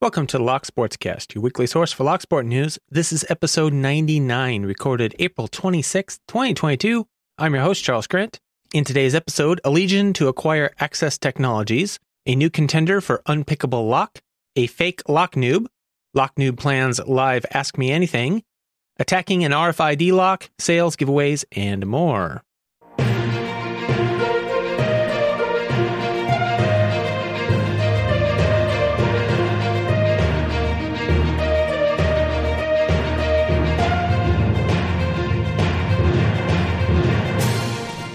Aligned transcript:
Welcome 0.00 0.28
to 0.28 0.38
Lock 0.38 0.64
Sportscast, 0.64 1.34
your 1.34 1.42
weekly 1.42 1.66
source 1.66 1.92
for 1.92 2.04
Lock 2.04 2.20
Sport 2.20 2.46
news. 2.46 2.78
This 2.88 3.12
is 3.12 3.26
episode 3.28 3.72
99, 3.72 4.62
recorded 4.62 5.12
April 5.18 5.48
26, 5.48 6.20
2022. 6.28 7.04
I'm 7.36 7.52
your 7.52 7.64
host, 7.64 7.82
Charles 7.82 8.06
Grant. 8.06 8.38
In 8.72 8.84
today's 8.84 9.16
episode, 9.16 9.60
Allegion 9.64 10.14
to 10.14 10.28
acquire 10.28 10.72
Access 10.78 11.18
Technologies, 11.18 11.98
a 12.26 12.36
new 12.36 12.48
contender 12.48 13.00
for 13.00 13.22
unpickable 13.26 13.90
lock, 13.90 14.20
a 14.54 14.68
fake 14.68 15.02
lock 15.08 15.34
noob, 15.34 15.66
lock 16.14 16.36
noob 16.36 16.58
plans 16.60 17.00
live 17.04 17.44
Ask 17.52 17.76
Me 17.76 17.90
Anything, 17.90 18.44
attacking 19.00 19.44
an 19.44 19.50
RFID 19.50 20.12
lock, 20.12 20.48
sales 20.60 20.94
giveaways, 20.94 21.44
and 21.50 21.84
more. 21.84 22.44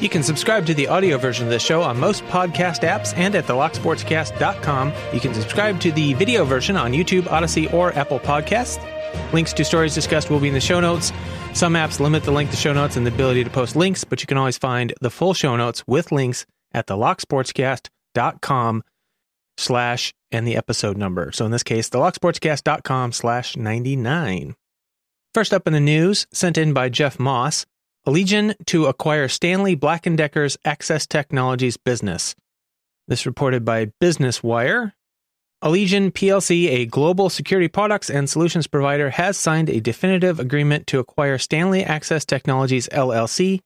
You 0.04 0.10
can 0.10 0.22
subscribe 0.22 0.66
to 0.66 0.74
the 0.74 0.90
audio 0.90 1.18
version 1.18 1.46
of 1.46 1.50
the 1.50 1.60
show 1.60 1.82
on 1.82 1.98
most 1.98 2.26
podcast 2.26 2.82
apps 2.82 3.18
and 3.18 3.34
at 3.36 3.46
thelocksportscast.com. 3.46 4.92
You 5.14 5.20
can 5.22 5.34
subscribe 5.34 5.80
to 5.80 5.94
the 5.94 6.14
video 6.16 6.44
version 6.44 6.76
on 6.76 6.92
YouTube, 6.92 7.26
Odysee, 7.32 7.68
or 7.74 7.94
Apple 7.94 8.20
Podcasts. 8.20 8.84
Links 9.32 9.54
to 9.54 9.64
stories 9.64 9.96
discussed 9.96 10.30
will 10.30 10.42
be 10.42 10.50
in 10.50 10.54
the 10.54 10.60
show 10.60 10.82
notes. 10.82 11.14
Some 11.54 11.76
apps 11.76 12.02
limit 12.02 12.24
the 12.24 12.32
length 12.32 12.52
to 12.52 12.58
show 12.58 12.74
notes 12.74 12.98
and 12.98 13.08
the 13.08 13.14
ability 13.14 13.46
to 13.46 13.50
post 13.50 13.78
links, 13.78 14.04
but 14.04 14.20
you 14.20 14.28
can 14.28 14.38
always 14.38 14.58
find 14.58 14.94
the 15.00 15.10
full 15.10 15.34
show 15.34 15.56
notes 15.56 15.86
with 15.88 16.12
links 16.12 16.46
at 16.74 16.88
thelocksportscast.com 16.88 18.84
slash 19.56 20.14
and 20.34 20.46
the 20.46 20.58
episode 20.58 20.98
number. 20.98 21.32
So 21.32 21.46
in 21.46 21.52
this 21.52 21.64
case, 21.64 21.90
thelocksportscast.com 21.90 23.14
slash 23.14 23.56
99. 23.56 24.56
First 25.34 25.54
up 25.54 25.66
in 25.66 25.72
the 25.72 25.80
news, 25.80 26.28
sent 26.34 26.58
in 26.58 26.74
by 26.74 26.90
Jeff 26.90 27.18
Moss. 27.20 27.66
Allegion 28.06 28.54
to 28.66 28.88
acquire 28.88 29.30
Stanley 29.30 29.76
Black 29.76 30.04
& 30.04 30.16
Decker's 30.16 30.58
Access 30.66 31.08
Technologies 31.08 31.78
business. 31.78 32.36
This 33.08 33.26
reported 33.26 33.64
by 33.64 33.94
Business 34.02 34.44
Wire. 34.44 34.94
Allegion 35.64 36.12
PLC, 36.12 36.68
a 36.68 36.86
global 36.86 37.30
security 37.30 37.70
products 37.70 38.10
and 38.10 38.30
solutions 38.30 38.68
provider, 38.68 39.12
has 39.12 39.38
signed 39.38 39.70
a 39.70 39.80
definitive 39.80 40.38
agreement 40.38 40.86
to 40.88 41.00
acquire 41.00 41.38
Stanley 41.38 41.82
Access 41.82 42.26
Technologies 42.26 42.90
LLC 42.90 43.62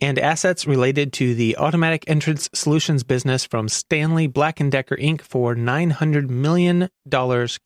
and 0.00 0.18
assets 0.18 0.66
related 0.66 1.12
to 1.12 1.36
the 1.36 1.56
automatic 1.56 2.02
entrance 2.08 2.48
solutions 2.52 3.04
business 3.04 3.44
from 3.44 3.68
Stanley 3.68 4.26
Black 4.26 4.56
& 4.56 4.70
Decker 4.70 4.96
Inc. 4.96 5.20
for 5.20 5.54
$900 5.54 6.28
million 6.28 6.88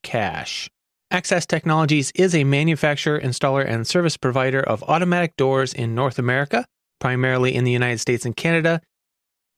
cash. 0.02 0.70
Access 1.12 1.44
Technologies 1.44 2.10
is 2.14 2.34
a 2.34 2.42
manufacturer, 2.42 3.20
installer, 3.20 3.68
and 3.68 3.86
service 3.86 4.16
provider 4.16 4.60
of 4.60 4.82
automatic 4.84 5.36
doors 5.36 5.74
in 5.74 5.94
North 5.94 6.18
America, 6.18 6.64
primarily 7.00 7.54
in 7.54 7.64
the 7.64 7.70
United 7.70 7.98
States 7.98 8.24
and 8.24 8.34
Canada. 8.34 8.80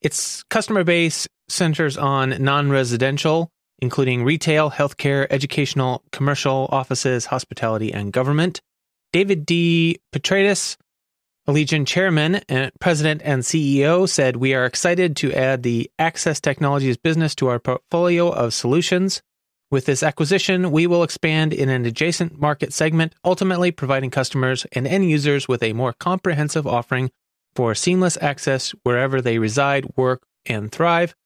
Its 0.01 0.43
customer 0.51 0.83
base 0.83 1.29
centers 1.49 1.97
on 1.97 2.43
non 2.43 2.71
residential, 2.71 3.53
including 3.79 4.25
retail, 4.25 4.69
healthcare, 4.69 5.29
educational, 5.31 6.03
commercial, 6.11 6.69
offices, 6.73 7.27
hospitality, 7.27 7.93
and 7.93 8.13
government. 8.13 8.61
David 9.13 9.47
D. 9.47 10.01
Petratos, 10.13 10.77
Allegion 11.47 11.87
chairman, 11.87 12.41
and 12.49 12.73
president, 12.81 13.23
and 13.25 13.45
CEO, 13.45 14.09
said, 14.09 14.39
We 14.39 14.55
are 14.55 14.67
excited 14.67 15.15
to 15.19 15.33
add 15.33 15.63
the 15.63 15.89
Access 16.01 16.41
Technologies 16.41 16.97
business 16.97 17.37
to 17.37 17.47
our 17.47 17.61
portfolio 17.61 18.29
of 18.29 18.53
solutions. 18.53 19.23
With 19.75 19.87
this 19.87 20.05
acquisition, 20.05 20.71
we 20.71 20.87
will 20.87 21.03
expand 21.03 21.53
in 21.53 21.69
an 21.69 21.85
adjacent 21.85 22.39
market 22.41 22.73
segment, 22.73 23.13
ultimately 23.25 23.73
providing 23.73 24.09
customers 24.09 24.65
and 24.71 24.87
end 24.87 25.11
users 25.11 25.49
with 25.49 25.65
a 25.65 25.73
more 25.73 25.93
comprehensive 25.93 26.65
offering 26.65 27.11
for 27.57 27.75
seamless 27.75 28.17
access 28.21 28.71
wherever 28.85 29.21
they 29.21 29.41
reside, 29.41 29.85
work, 29.97 30.23
and 30.47 30.71
thrive. 30.71 31.17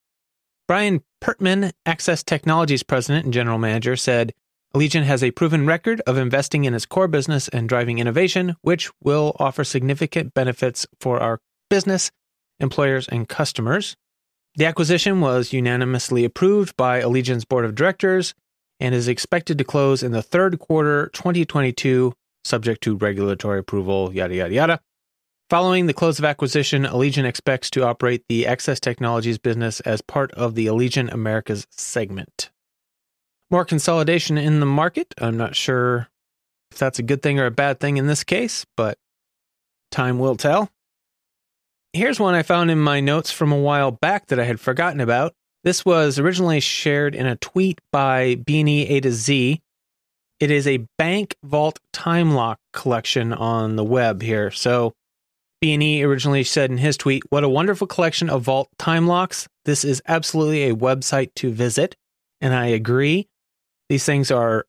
Brian 0.67 1.03
Pertman, 1.21 1.73
Access 1.85 2.23
Technologies 2.23 2.81
President 2.81 3.25
and 3.25 3.33
General 3.35 3.59
Manager, 3.59 3.95
said 3.95 4.33
Allegion 4.73 5.03
has 5.03 5.23
a 5.23 5.29
proven 5.29 5.67
record 5.67 6.01
of 6.07 6.17
investing 6.17 6.65
in 6.65 6.73
its 6.73 6.87
core 6.87 7.07
business 7.07 7.49
and 7.49 7.69
driving 7.69 7.99
innovation, 7.99 8.55
which 8.63 8.89
will 8.99 9.35
offer 9.37 9.63
significant 9.63 10.33
benefits 10.33 10.87
for 10.99 11.19
our 11.19 11.39
business, 11.69 12.09
employers, 12.59 13.07
and 13.09 13.29
customers. 13.29 13.95
The 14.55 14.65
acquisition 14.65 15.21
was 15.21 15.53
unanimously 15.53 16.25
approved 16.25 16.75
by 16.75 16.99
Allegion's 17.01 17.45
board 17.45 17.65
of 17.65 17.75
directors 17.75 18.33
and 18.79 18.95
is 18.95 19.07
expected 19.07 19.57
to 19.57 19.63
close 19.63 20.03
in 20.03 20.11
the 20.11 20.21
third 20.21 20.59
quarter 20.59 21.09
2022, 21.13 22.13
subject 22.43 22.81
to 22.83 22.95
regulatory 22.95 23.59
approval, 23.59 24.13
yada, 24.13 24.35
yada, 24.35 24.53
yada. 24.53 24.79
Following 25.49 25.87
the 25.87 25.93
close 25.93 26.19
of 26.19 26.25
acquisition, 26.25 26.83
Allegion 26.85 27.25
expects 27.25 27.71
to 27.71 27.83
operate 27.83 28.23
the 28.29 28.45
Access 28.45 28.79
Technologies 28.79 29.39
business 29.39 29.79
as 29.79 30.01
part 30.01 30.31
of 30.33 30.53
the 30.53 30.67
Allegion 30.67 31.11
Americas 31.11 31.65
segment. 31.71 32.51
More 33.49 33.65
consolidation 33.65 34.37
in 34.37 34.59
the 34.59 34.67
market. 34.67 35.13
I'm 35.17 35.37
not 35.37 35.55
sure 35.55 36.07
if 36.71 36.77
that's 36.77 36.99
a 36.99 37.03
good 37.03 37.23
thing 37.23 37.39
or 37.39 37.47
a 37.47 37.51
bad 37.51 37.79
thing 37.79 37.97
in 37.97 38.05
this 38.05 38.23
case, 38.23 38.65
but 38.77 38.99
time 39.89 40.19
will 40.19 40.35
tell. 40.35 40.69
Here's 41.93 42.19
one 42.19 42.35
I 42.35 42.43
found 42.43 42.69
in 42.69 42.79
my 42.79 42.99
notes 42.99 43.31
from 43.31 43.51
a 43.51 43.57
while 43.57 43.89
back 43.89 44.27
that 44.27 44.39
I 44.39 44.43
had 44.43 44.59
forgotten 44.59 45.01
about. 45.01 45.33
This 45.63 45.83
was 45.85 46.19
originally 46.19 46.59
shared 46.59 47.15
in 47.15 47.25
a 47.25 47.35
tweet 47.35 47.79
by 47.91 48.35
Beanie 48.35 48.89
A 48.89 49.01
to 49.01 49.11
Z. 49.11 49.61
It 50.39 50.51
is 50.51 50.67
a 50.67 50.85
Bank 50.97 51.35
Vault 51.43 51.79
time 51.91 52.33
lock 52.33 52.59
collection 52.71 53.33
on 53.33 53.75
the 53.75 53.83
web 53.83 54.21
here. 54.21 54.51
So 54.51 54.93
Beanie 55.63 56.03
originally 56.03 56.43
said 56.43 56.71
in 56.71 56.77
his 56.77 56.95
tweet, 56.95 57.23
What 57.29 57.43
a 57.43 57.49
wonderful 57.49 57.87
collection 57.87 58.29
of 58.29 58.43
Vault 58.43 58.69
time 58.77 59.07
locks. 59.07 59.47
This 59.65 59.83
is 59.83 60.01
absolutely 60.07 60.69
a 60.69 60.75
website 60.75 61.33
to 61.35 61.51
visit. 61.51 61.95
And 62.39 62.53
I 62.53 62.67
agree. 62.67 63.27
These 63.89 64.05
things 64.05 64.31
are, 64.31 64.65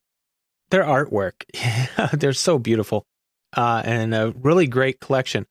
they're 0.71 0.83
artwork. 0.83 1.43
they're 2.19 2.33
so 2.33 2.59
beautiful 2.59 3.05
uh, 3.55 3.81
and 3.85 4.13
a 4.13 4.33
really 4.41 4.67
great 4.67 4.99
collection 4.99 5.45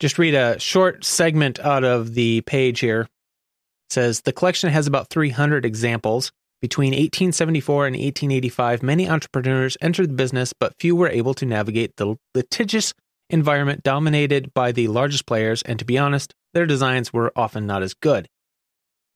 just 0.00 0.18
read 0.18 0.34
a 0.34 0.58
short 0.58 1.04
segment 1.04 1.58
out 1.60 1.84
of 1.84 2.14
the 2.14 2.40
page 2.42 2.80
here. 2.80 3.08
Says 3.90 4.22
the 4.22 4.32
collection 4.32 4.70
has 4.70 4.86
about 4.86 5.10
300 5.10 5.64
examples. 5.64 6.30
Between 6.60 6.90
1874 6.90 7.86
and 7.86 7.94
1885, 7.94 8.82
many 8.82 9.08
entrepreneurs 9.08 9.76
entered 9.80 10.10
the 10.10 10.14
business, 10.14 10.52
but 10.52 10.74
few 10.78 10.96
were 10.96 11.08
able 11.08 11.34
to 11.34 11.46
navigate 11.46 11.96
the 11.96 12.16
litigious 12.34 12.92
environment 13.30 13.82
dominated 13.82 14.52
by 14.54 14.72
the 14.72 14.88
largest 14.88 15.26
players, 15.26 15.62
and 15.62 15.78
to 15.78 15.84
be 15.84 15.96
honest, 15.98 16.34
their 16.54 16.66
designs 16.66 17.12
were 17.12 17.32
often 17.36 17.66
not 17.66 17.82
as 17.82 17.94
good. 17.94 18.28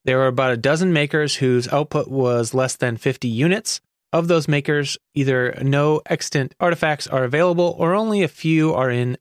There 0.05 0.19
were 0.19 0.27
about 0.27 0.53
a 0.53 0.57
dozen 0.57 0.93
makers 0.93 1.37
whose 1.37 1.69
output 1.69 2.09
was 2.09 2.55
less 2.55 2.77
than 2.77 2.97
50 2.97 3.29
units. 3.29 3.81
Of 4.13 4.29
those 4.29 4.49
makers, 4.49 4.99
either 5.15 5.57
no 5.63 6.03
extant 6.07 6.55
artifacts 6.61 7.07
are 7.07 7.25
available 7.25 7.75
or 7.79 7.95
only 7.95 8.23
a 8.23 8.29
few 8.29 8.75
are 8.75 8.91
in 8.91 9.17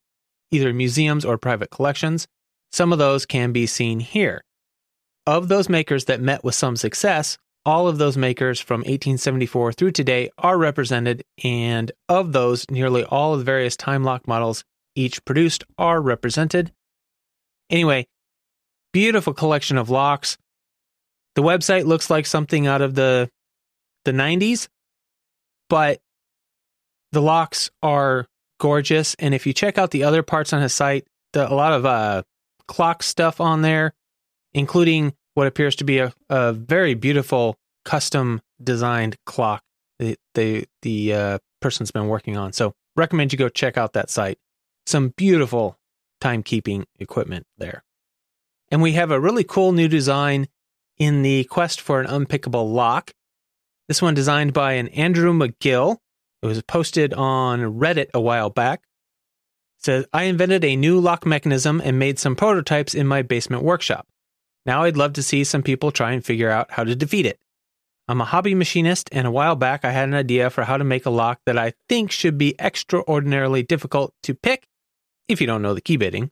either 0.51 0.73
museums 0.73 1.23
or 1.23 1.37
private 1.37 1.71
collections. 1.71 2.27
Some 2.71 2.91
of 2.91 2.99
those 2.99 3.25
can 3.25 3.51
be 3.51 3.65
seen 3.67 3.99
here. 3.99 4.43
Of 5.31 5.47
those 5.47 5.69
makers 5.69 6.05
that 6.05 6.19
met 6.19 6.43
with 6.43 6.55
some 6.55 6.75
success, 6.75 7.37
all 7.65 7.87
of 7.87 7.97
those 7.97 8.17
makers 8.17 8.59
from 8.59 8.81
1874 8.81 9.71
through 9.71 9.91
today 9.91 10.29
are 10.37 10.57
represented, 10.57 11.23
and 11.41 11.89
of 12.09 12.33
those, 12.33 12.69
nearly 12.69 13.05
all 13.05 13.31
of 13.31 13.39
the 13.39 13.45
various 13.45 13.77
time 13.77 14.03
lock 14.03 14.27
models 14.27 14.65
each 14.93 15.23
produced 15.23 15.63
are 15.77 16.01
represented. 16.01 16.73
Anyway, 17.69 18.07
beautiful 18.91 19.33
collection 19.33 19.77
of 19.77 19.89
locks. 19.89 20.37
The 21.35 21.43
website 21.43 21.85
looks 21.85 22.09
like 22.09 22.25
something 22.25 22.67
out 22.67 22.81
of 22.81 22.95
the 22.95 23.29
the 24.03 24.11
90s, 24.11 24.67
but 25.69 26.01
the 27.13 27.21
locks 27.21 27.71
are 27.81 28.27
gorgeous. 28.59 29.15
And 29.17 29.33
if 29.33 29.47
you 29.47 29.53
check 29.53 29.77
out 29.77 29.91
the 29.91 30.03
other 30.03 30.23
parts 30.23 30.51
on 30.51 30.61
his 30.61 30.73
site, 30.73 31.07
the, 31.31 31.49
a 31.49 31.55
lot 31.55 31.71
of 31.71 31.85
uh, 31.85 32.23
clock 32.67 33.01
stuff 33.01 33.39
on 33.39 33.61
there, 33.61 33.93
including 34.53 35.13
what 35.33 35.47
appears 35.47 35.75
to 35.77 35.83
be 35.83 35.99
a, 35.99 36.13
a 36.29 36.53
very 36.53 36.93
beautiful 36.93 37.57
custom 37.85 38.41
designed 38.63 39.17
clock 39.25 39.63
the 40.01 40.17
the, 40.33 40.65
the 40.81 41.13
uh, 41.13 41.37
person's 41.61 41.91
been 41.91 42.07
working 42.07 42.35
on. 42.35 42.51
So 42.51 42.73
recommend 42.95 43.31
you 43.31 43.37
go 43.37 43.49
check 43.49 43.77
out 43.77 43.93
that 43.93 44.09
site. 44.09 44.39
Some 44.85 45.09
beautiful 45.09 45.77
timekeeping 46.21 46.85
equipment 46.99 47.45
there. 47.57 47.83
And 48.71 48.81
we 48.81 48.93
have 48.93 49.11
a 49.11 49.19
really 49.19 49.43
cool 49.43 49.71
new 49.71 49.87
design 49.87 50.47
in 50.97 51.21
the 51.21 51.43
quest 51.45 51.79
for 51.79 52.01
an 52.01 52.07
unpickable 52.07 52.71
lock. 52.73 53.11
This 53.87 54.01
one 54.01 54.13
designed 54.13 54.53
by 54.53 54.73
an 54.73 54.87
Andrew 54.89 55.33
Magill, 55.33 55.97
it 56.41 56.45
was 56.45 56.61
posted 56.63 57.13
on 57.13 57.59
Reddit 57.79 58.09
a 58.13 58.21
while 58.21 58.49
back. 58.49 58.81
It 59.79 59.85
says, 59.85 60.05
I 60.13 60.23
invented 60.23 60.63
a 60.63 60.75
new 60.75 60.99
lock 60.99 61.25
mechanism 61.25 61.81
and 61.83 61.99
made 61.99 62.17
some 62.17 62.35
prototypes 62.35 62.95
in 62.95 63.07
my 63.07 63.21
basement 63.21 63.63
workshop. 63.63 64.07
Now 64.65 64.83
I'd 64.83 64.97
love 64.97 65.13
to 65.13 65.23
see 65.23 65.43
some 65.43 65.63
people 65.63 65.91
try 65.91 66.11
and 66.11 66.23
figure 66.23 66.49
out 66.49 66.71
how 66.71 66.83
to 66.83 66.95
defeat 66.95 67.25
it. 67.25 67.39
I'm 68.07 68.21
a 68.21 68.25
hobby 68.25 68.55
machinist, 68.55 69.09
and 69.11 69.25
a 69.25 69.31
while 69.31 69.55
back 69.55 69.85
I 69.85 69.91
had 69.91 70.07
an 70.07 70.13
idea 70.13 70.49
for 70.49 70.63
how 70.63 70.77
to 70.77 70.83
make 70.83 71.05
a 71.05 71.09
lock 71.09 71.39
that 71.45 71.57
I 71.57 71.73
think 71.87 72.11
should 72.11 72.37
be 72.37 72.55
extraordinarily 72.59 73.63
difficult 73.63 74.13
to 74.23 74.33
pick 74.33 74.67
if 75.27 75.39
you 75.39 75.47
don't 75.47 75.61
know 75.61 75.73
the 75.73 75.81
key 75.81 75.97
bitting. 75.97 76.31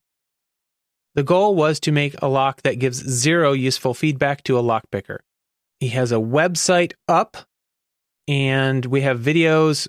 The 1.15 1.23
goal 1.23 1.55
was 1.55 1.79
to 1.81 1.91
make 1.91 2.15
a 2.21 2.27
lock 2.27 2.61
that 2.63 2.79
gives 2.79 2.97
zero 2.97 3.53
useful 3.53 3.93
feedback 3.93 4.43
to 4.43 4.57
a 4.57 4.63
lockpicker. 4.63 5.19
He 5.79 5.89
has 5.89 6.11
a 6.11 6.15
website 6.15 6.93
up, 7.07 7.37
and 8.27 8.85
we 8.85 9.01
have 9.01 9.19
videos 9.19 9.87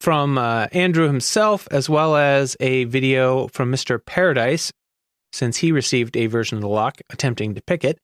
from 0.00 0.36
uh, 0.36 0.66
Andrew 0.72 1.06
himself, 1.06 1.68
as 1.70 1.88
well 1.88 2.16
as 2.16 2.56
a 2.58 2.84
video 2.84 3.46
from 3.48 3.70
Mr. 3.70 4.04
Paradise, 4.04 4.72
since 5.32 5.58
he 5.58 5.72
received 5.72 6.16
a 6.16 6.26
version 6.26 6.58
of 6.58 6.62
the 6.62 6.68
lock 6.68 7.00
attempting 7.10 7.54
to 7.54 7.62
pick 7.62 7.84
it. 7.84 7.98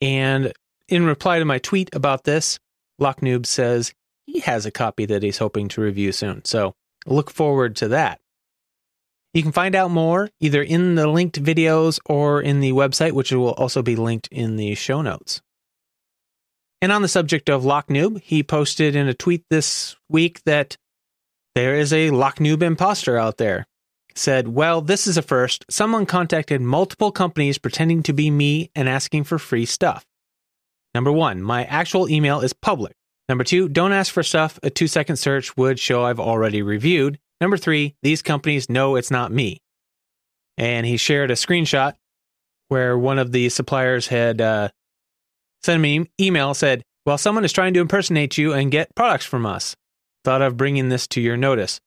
And 0.00 0.52
in 0.88 1.04
reply 1.04 1.38
to 1.38 1.44
my 1.44 1.58
tweet 1.58 1.94
about 1.94 2.24
this, 2.24 2.58
Locknoob 3.00 3.46
says 3.46 3.92
he 4.26 4.40
has 4.40 4.66
a 4.66 4.70
copy 4.70 5.06
that 5.06 5.22
he's 5.22 5.38
hoping 5.38 5.68
to 5.68 5.80
review 5.80 6.12
soon. 6.12 6.44
So 6.44 6.74
look 7.06 7.30
forward 7.30 7.76
to 7.76 7.88
that. 7.88 8.20
You 9.34 9.42
can 9.42 9.52
find 9.52 9.74
out 9.74 9.90
more 9.90 10.30
either 10.40 10.62
in 10.62 10.94
the 10.94 11.06
linked 11.06 11.42
videos 11.42 11.98
or 12.06 12.40
in 12.40 12.60
the 12.60 12.72
website, 12.72 13.12
which 13.12 13.30
will 13.30 13.52
also 13.52 13.82
be 13.82 13.94
linked 13.94 14.28
in 14.28 14.56
the 14.56 14.74
show 14.74 15.02
notes. 15.02 15.42
And 16.80 16.92
on 16.92 17.02
the 17.02 17.08
subject 17.08 17.50
of 17.50 17.62
Locknoob, 17.62 18.22
he 18.22 18.42
posted 18.42 18.96
in 18.96 19.08
a 19.08 19.14
tweet 19.14 19.44
this 19.50 19.96
week 20.08 20.42
that 20.44 20.76
there 21.54 21.74
is 21.74 21.92
a 21.92 22.10
Locknoob 22.10 22.62
imposter 22.62 23.18
out 23.18 23.36
there. 23.36 23.66
Said, 24.18 24.48
Well, 24.48 24.80
this 24.80 25.06
is 25.06 25.16
a 25.16 25.22
first. 25.22 25.64
Someone 25.70 26.04
contacted 26.04 26.60
multiple 26.60 27.12
companies 27.12 27.56
pretending 27.56 28.02
to 28.02 28.12
be 28.12 28.30
me 28.30 28.70
and 28.74 28.88
asking 28.88 29.24
for 29.24 29.38
free 29.38 29.64
stuff. 29.64 30.04
Number 30.92 31.12
one, 31.12 31.40
my 31.40 31.64
actual 31.64 32.08
email 32.08 32.40
is 32.40 32.52
public. 32.52 32.94
Number 33.28 33.44
two, 33.44 33.68
don't 33.68 33.92
ask 33.92 34.12
for 34.12 34.24
stuff 34.24 34.58
a 34.62 34.70
two 34.70 34.88
second 34.88 35.16
search 35.16 35.56
would 35.56 35.78
show 35.78 36.02
I've 36.02 36.18
already 36.18 36.62
reviewed. 36.62 37.20
Number 37.40 37.56
three, 37.56 37.94
these 38.02 38.20
companies 38.20 38.68
know 38.68 38.96
it's 38.96 39.12
not 39.12 39.30
me. 39.30 39.60
And 40.56 40.84
he 40.84 40.96
shared 40.96 41.30
a 41.30 41.34
screenshot 41.34 41.94
where 42.66 42.98
one 42.98 43.20
of 43.20 43.30
the 43.30 43.48
suppliers 43.50 44.08
had 44.08 44.40
uh, 44.40 44.70
sent 45.62 45.80
me 45.80 45.96
an 45.98 46.08
email 46.20 46.54
said, 46.54 46.82
Well, 47.06 47.18
someone 47.18 47.44
is 47.44 47.52
trying 47.52 47.74
to 47.74 47.80
impersonate 47.80 48.36
you 48.36 48.52
and 48.52 48.72
get 48.72 48.94
products 48.96 49.26
from 49.26 49.46
us. 49.46 49.76
Thought 50.24 50.42
of 50.42 50.56
bringing 50.56 50.88
this 50.88 51.06
to 51.08 51.20
your 51.20 51.36
notice. 51.36 51.78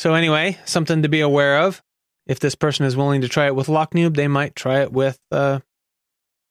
So, 0.00 0.14
anyway, 0.14 0.56
something 0.64 1.02
to 1.02 1.10
be 1.10 1.20
aware 1.20 1.58
of. 1.58 1.82
If 2.26 2.40
this 2.40 2.54
person 2.54 2.86
is 2.86 2.96
willing 2.96 3.20
to 3.20 3.28
try 3.28 3.48
it 3.48 3.54
with 3.54 3.66
Locknoob, 3.66 4.16
they 4.16 4.28
might 4.28 4.56
try 4.56 4.80
it 4.80 4.90
with 4.90 5.18
uh, 5.30 5.58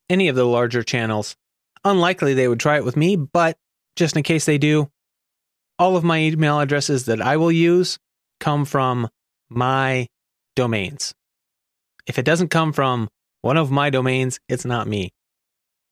any 0.07 0.27
of 0.27 0.35
the 0.35 0.43
larger 0.43 0.83
channels. 0.83 1.35
Unlikely 1.83 2.35
they 2.35 2.47
would 2.47 2.59
try 2.59 2.77
it 2.77 2.85
with 2.85 2.95
me, 2.95 3.15
but 3.15 3.57
just 3.95 4.15
in 4.15 4.21
case 4.21 4.45
they 4.45 4.59
do, 4.59 4.91
all 5.79 5.97
of 5.97 6.03
my 6.03 6.19
email 6.19 6.59
addresses 6.59 7.05
that 7.05 7.23
I 7.23 7.37
will 7.37 7.51
use 7.51 7.97
come 8.39 8.65
from 8.65 9.09
my 9.49 10.05
domains. 10.55 11.15
If 12.05 12.19
it 12.19 12.25
doesn't 12.25 12.49
come 12.49 12.71
from 12.71 13.09
one 13.41 13.57
of 13.57 13.71
my 13.71 13.89
domains, 13.89 14.39
it's 14.47 14.63
not 14.63 14.87
me. 14.87 15.09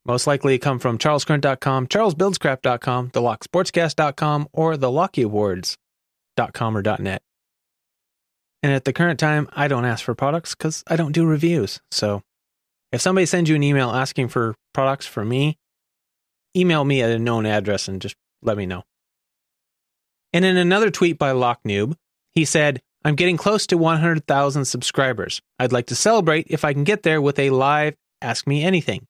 Most 0.06 0.28
likely 0.28 0.60
come 0.60 0.78
from 0.78 1.00
charlescurrent.com, 1.00 1.88
charlesbuildscrap.com, 1.88 3.10
thelocksportscast.com, 3.10 4.50
or 4.54 4.76
thelockyAwards.com 4.76 6.78
or 6.78 6.84
.net. 7.00 7.24
And 8.64 8.72
at 8.72 8.86
the 8.86 8.94
current 8.94 9.20
time, 9.20 9.48
I 9.54 9.68
don't 9.68 9.86
ask 9.86 10.04
for 10.04 10.16
products 10.16 10.56
because 10.56 10.84
I 10.88 10.96
don't 10.96 11.12
do 11.12 11.26
reviews. 11.26 11.80
So 11.92 12.22
if 12.92 13.02
somebody 13.02 13.26
sends 13.26 13.50
you 13.50 13.56
an 13.56 13.64
email 13.64 13.92
asking 13.92 14.30
for 14.30 14.56
products 14.74 15.06
for 15.06 15.24
me, 15.24 15.58
email 16.56 16.84
me 16.84 17.02
at 17.02 17.12
a 17.12 17.20
known 17.20 17.46
address 17.46 17.88
and 17.88 18.02
just 18.02 18.16
let 18.42 18.58
me 18.58 18.66
know. 18.66 18.84
And 20.34 20.44
in 20.44 20.58
another 20.58 20.90
tweet 20.90 21.18
by 21.18 21.32
Locknoob, 21.32 21.96
he 22.34 22.46
said, 22.46 22.82
I'm 23.04 23.16
getting 23.16 23.38
close 23.38 23.68
to 23.68 23.78
100,000 23.78 24.66
subscribers. 24.66 25.42
I'd 25.60 25.72
like 25.72 25.88
to 25.88 25.96
celebrate 25.96 26.48
if 26.50 26.66
I 26.66 26.74
can 26.74 26.84
get 26.84 27.04
there 27.04 27.22
with 27.22 27.40
a 27.40 27.52
live 27.52 27.96
Ask 28.22 28.48
Me 28.48 28.64
Anything. 28.64 29.06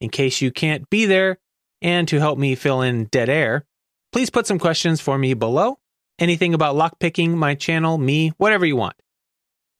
In 0.00 0.10
case 0.10 0.40
you 0.40 0.50
can't 0.50 0.88
be 0.90 1.06
there, 1.06 1.38
and 1.80 2.08
to 2.08 2.18
help 2.18 2.38
me 2.38 2.54
fill 2.54 2.82
in 2.82 3.04
dead 3.04 3.28
air, 3.28 3.64
please 4.12 4.30
put 4.30 4.46
some 4.46 4.58
questions 4.58 5.00
for 5.00 5.16
me 5.18 5.34
below. 5.34 5.78
Anything 6.18 6.54
about 6.54 6.76
lockpicking, 6.76 7.34
my 7.34 7.54
channel, 7.54 7.98
me, 7.98 8.32
whatever 8.38 8.64
you 8.64 8.76
want. 8.76 8.96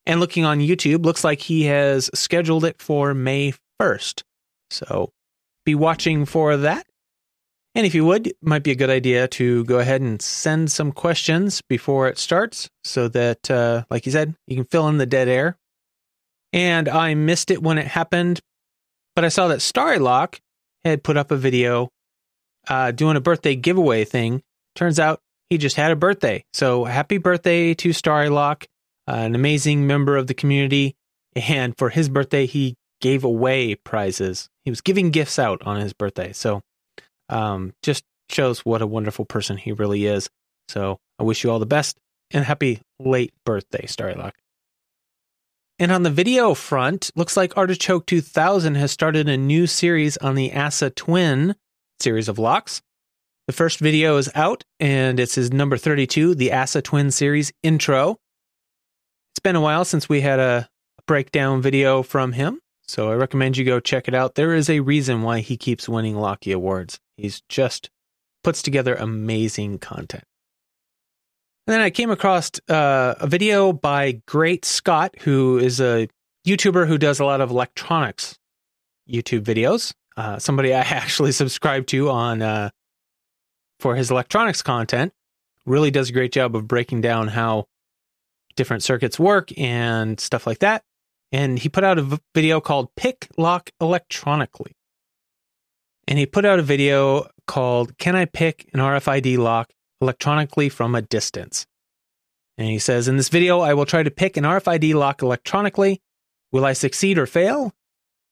And 0.04 0.20
looking 0.20 0.44
on 0.44 0.60
YouTube, 0.60 1.04
looks 1.04 1.24
like 1.24 1.40
he 1.40 1.64
has 1.64 2.10
scheduled 2.14 2.64
it 2.64 2.80
for 2.80 3.14
May 3.14 3.54
1st. 3.80 4.22
So 4.70 5.12
be 5.64 5.74
watching 5.74 6.24
for 6.26 6.56
that. 6.56 6.86
And 7.74 7.84
if 7.84 7.94
you 7.94 8.06
would, 8.06 8.28
it 8.28 8.36
might 8.40 8.62
be 8.62 8.70
a 8.70 8.76
good 8.76 8.88
idea 8.88 9.28
to 9.28 9.64
go 9.64 9.78
ahead 9.78 10.00
and 10.00 10.22
send 10.22 10.72
some 10.72 10.92
questions 10.92 11.60
before 11.68 12.08
it 12.08 12.18
starts 12.18 12.70
so 12.84 13.08
that, 13.08 13.50
uh, 13.50 13.84
like 13.90 14.06
you 14.06 14.12
said, 14.12 14.34
you 14.46 14.56
can 14.56 14.64
fill 14.64 14.88
in 14.88 14.96
the 14.96 15.04
dead 15.04 15.28
air. 15.28 15.58
And 16.54 16.88
I 16.88 17.12
missed 17.14 17.50
it 17.50 17.62
when 17.62 17.76
it 17.76 17.86
happened, 17.86 18.40
but 19.14 19.26
I 19.26 19.28
saw 19.28 19.48
that 19.48 19.58
Starrylock 19.58 20.38
had 20.84 21.04
put 21.04 21.18
up 21.18 21.30
a 21.30 21.36
video 21.36 21.90
uh, 22.68 22.92
doing 22.92 23.16
a 23.16 23.20
birthday 23.20 23.54
giveaway 23.56 24.04
thing. 24.04 24.42
Turns 24.74 24.98
out 24.98 25.20
he 25.50 25.58
just 25.58 25.76
had 25.76 25.92
a 25.92 25.96
birthday. 25.96 26.44
So 26.52 26.84
happy 26.84 27.18
birthday 27.18 27.74
to 27.74 27.90
Starrylock 27.90 28.66
an 29.06 29.34
amazing 29.34 29.86
member 29.86 30.16
of 30.16 30.26
the 30.26 30.34
community. 30.34 30.96
And 31.34 31.76
for 31.76 31.90
his 31.90 32.08
birthday, 32.08 32.46
he 32.46 32.76
gave 33.00 33.24
away 33.24 33.74
prizes. 33.74 34.48
He 34.64 34.70
was 34.70 34.80
giving 34.80 35.10
gifts 35.10 35.38
out 35.38 35.62
on 35.62 35.80
his 35.80 35.92
birthday. 35.92 36.32
So 36.32 36.62
um, 37.28 37.72
just 37.82 38.04
shows 38.30 38.60
what 38.60 38.82
a 38.82 38.86
wonderful 38.86 39.24
person 39.24 39.56
he 39.56 39.72
really 39.72 40.06
is. 40.06 40.28
So 40.68 40.98
I 41.18 41.22
wish 41.22 41.44
you 41.44 41.50
all 41.50 41.58
the 41.58 41.66
best 41.66 41.96
and 42.32 42.44
happy 42.44 42.80
late 42.98 43.32
birthday, 43.44 43.86
Starrylock. 43.86 44.32
And 45.78 45.92
on 45.92 46.02
the 46.02 46.10
video 46.10 46.54
front, 46.54 47.10
looks 47.14 47.36
like 47.36 47.56
Artichoke 47.56 48.06
2000 48.06 48.76
has 48.76 48.90
started 48.90 49.28
a 49.28 49.36
new 49.36 49.66
series 49.66 50.16
on 50.16 50.34
the 50.34 50.52
ASSA 50.52 50.90
Twin 50.90 51.54
series 52.00 52.28
of 52.28 52.38
locks. 52.38 52.80
The 53.46 53.52
first 53.52 53.78
video 53.78 54.16
is 54.16 54.28
out, 54.34 54.64
and 54.80 55.20
it's 55.20 55.36
his 55.36 55.52
number 55.52 55.76
32, 55.76 56.34
the 56.34 56.50
ASSA 56.50 56.82
Twin 56.82 57.12
series 57.12 57.52
intro. 57.62 58.16
It's 59.32 59.40
been 59.40 59.54
a 59.54 59.60
while 59.60 59.84
since 59.84 60.08
we 60.08 60.20
had 60.20 60.40
a 60.40 60.68
breakdown 61.06 61.62
video 61.62 62.02
from 62.02 62.32
him, 62.32 62.58
so 62.88 63.08
I 63.08 63.14
recommend 63.14 63.56
you 63.56 63.64
go 63.64 63.78
check 63.78 64.08
it 64.08 64.14
out. 64.14 64.34
There 64.34 64.52
is 64.52 64.68
a 64.68 64.80
reason 64.80 65.22
why 65.22 65.40
he 65.40 65.56
keeps 65.56 65.88
winning 65.88 66.16
Locky 66.16 66.50
Awards. 66.50 66.98
He's 67.16 67.40
just 67.48 67.88
puts 68.42 68.62
together 68.62 68.96
amazing 68.96 69.78
content. 69.78 70.24
And 71.68 71.74
then 71.74 71.80
I 71.80 71.90
came 71.90 72.10
across 72.10 72.50
uh, 72.68 73.14
a 73.20 73.28
video 73.28 73.72
by 73.72 74.22
Great 74.26 74.64
Scott, 74.64 75.14
who 75.20 75.58
is 75.58 75.80
a 75.80 76.08
YouTuber 76.44 76.88
who 76.88 76.98
does 76.98 77.20
a 77.20 77.24
lot 77.24 77.40
of 77.40 77.50
electronics 77.52 78.36
YouTube 79.08 79.42
videos. 79.42 79.92
Uh, 80.16 80.40
somebody 80.40 80.74
I 80.74 80.80
actually 80.80 81.30
subscribe 81.30 81.86
to 81.88 82.10
on 82.10 82.42
uh, 82.42 82.70
for 83.80 83.96
his 83.96 84.10
electronics 84.10 84.62
content. 84.62 85.12
Really 85.64 85.90
does 85.90 86.10
a 86.10 86.12
great 86.12 86.32
job 86.32 86.54
of 86.54 86.68
breaking 86.68 87.00
down 87.00 87.28
how 87.28 87.66
different 88.56 88.82
circuits 88.82 89.18
work 89.18 89.56
and 89.58 90.18
stuff 90.18 90.46
like 90.46 90.60
that. 90.60 90.82
And 91.32 91.58
he 91.58 91.68
put 91.68 91.84
out 91.84 91.98
a 91.98 92.02
v- 92.02 92.18
video 92.34 92.60
called 92.60 92.94
Pick 92.96 93.28
Lock 93.36 93.70
Electronically. 93.80 94.72
And 96.08 96.18
he 96.18 96.26
put 96.26 96.44
out 96.44 96.58
a 96.58 96.62
video 96.62 97.28
called 97.46 97.98
Can 97.98 98.14
I 98.14 98.26
Pick 98.26 98.68
an 98.72 98.80
RFID 98.80 99.38
Lock 99.38 99.72
Electronically 100.00 100.68
from 100.68 100.94
a 100.94 101.02
Distance? 101.02 101.66
And 102.58 102.68
he 102.68 102.78
says, 102.78 103.08
In 103.08 103.16
this 103.16 103.28
video, 103.28 103.60
I 103.60 103.74
will 103.74 103.86
try 103.86 104.02
to 104.02 104.10
pick 104.10 104.36
an 104.36 104.44
RFID 104.44 104.94
lock 104.94 105.22
electronically. 105.22 106.00
Will 106.52 106.64
I 106.64 106.72
succeed 106.72 107.18
or 107.18 107.26
fail? 107.26 107.74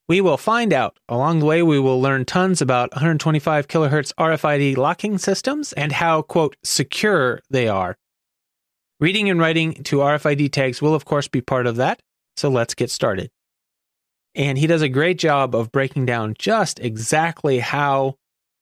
We 0.06 0.20
will 0.20 0.36
find 0.36 0.72
out. 0.72 0.98
Along 1.08 1.38
the 1.38 1.46
way, 1.46 1.62
we 1.62 1.80
will 1.80 2.00
learn 2.00 2.26
tons 2.26 2.60
about 2.60 2.92
125 2.92 3.68
kilohertz 3.68 4.12
RFID 4.18 4.76
locking 4.76 5.16
systems 5.16 5.72
and 5.72 5.92
how, 5.92 6.20
quote, 6.20 6.56
secure 6.62 7.40
they 7.48 7.68
are. 7.68 7.96
Reading 9.00 9.30
and 9.30 9.40
writing 9.40 9.82
to 9.84 9.98
RFID 9.98 10.52
tags 10.52 10.82
will, 10.82 10.94
of 10.94 11.04
course, 11.04 11.26
be 11.26 11.40
part 11.40 11.66
of 11.66 11.76
that. 11.76 12.00
So 12.36 12.50
let's 12.50 12.74
get 12.74 12.90
started. 12.90 13.30
And 14.34 14.58
he 14.58 14.66
does 14.66 14.82
a 14.82 14.88
great 14.88 15.18
job 15.18 15.54
of 15.54 15.72
breaking 15.72 16.06
down 16.06 16.34
just 16.38 16.80
exactly 16.80 17.60
how 17.60 18.16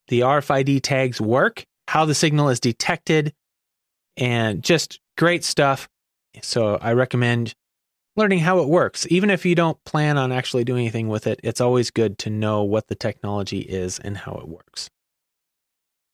the 0.08 0.20
RFID 0.20 0.82
tags 0.82 1.20
work, 1.20 1.64
how 1.88 2.04
the 2.04 2.14
signal 2.14 2.50
is 2.50 2.60
detected, 2.60 3.32
and 4.16 4.62
just 4.62 5.00
great 5.18 5.44
stuff. 5.44 5.88
So 6.42 6.78
I 6.80 6.92
recommend 6.92 7.54
learning 8.16 8.40
how 8.40 8.58
it 8.58 8.68
works. 8.68 9.06
Even 9.10 9.30
if 9.30 9.44
you 9.44 9.54
don't 9.54 9.82
plan 9.84 10.18
on 10.18 10.32
actually 10.32 10.64
doing 10.64 10.82
anything 10.82 11.08
with 11.08 11.26
it, 11.26 11.40
it's 11.42 11.60
always 11.60 11.90
good 11.90 12.18
to 12.18 12.30
know 12.30 12.62
what 12.62 12.88
the 12.88 12.94
technology 12.94 13.60
is 13.60 13.98
and 13.98 14.18
how 14.18 14.34
it 14.34 14.48
works. 14.48 14.90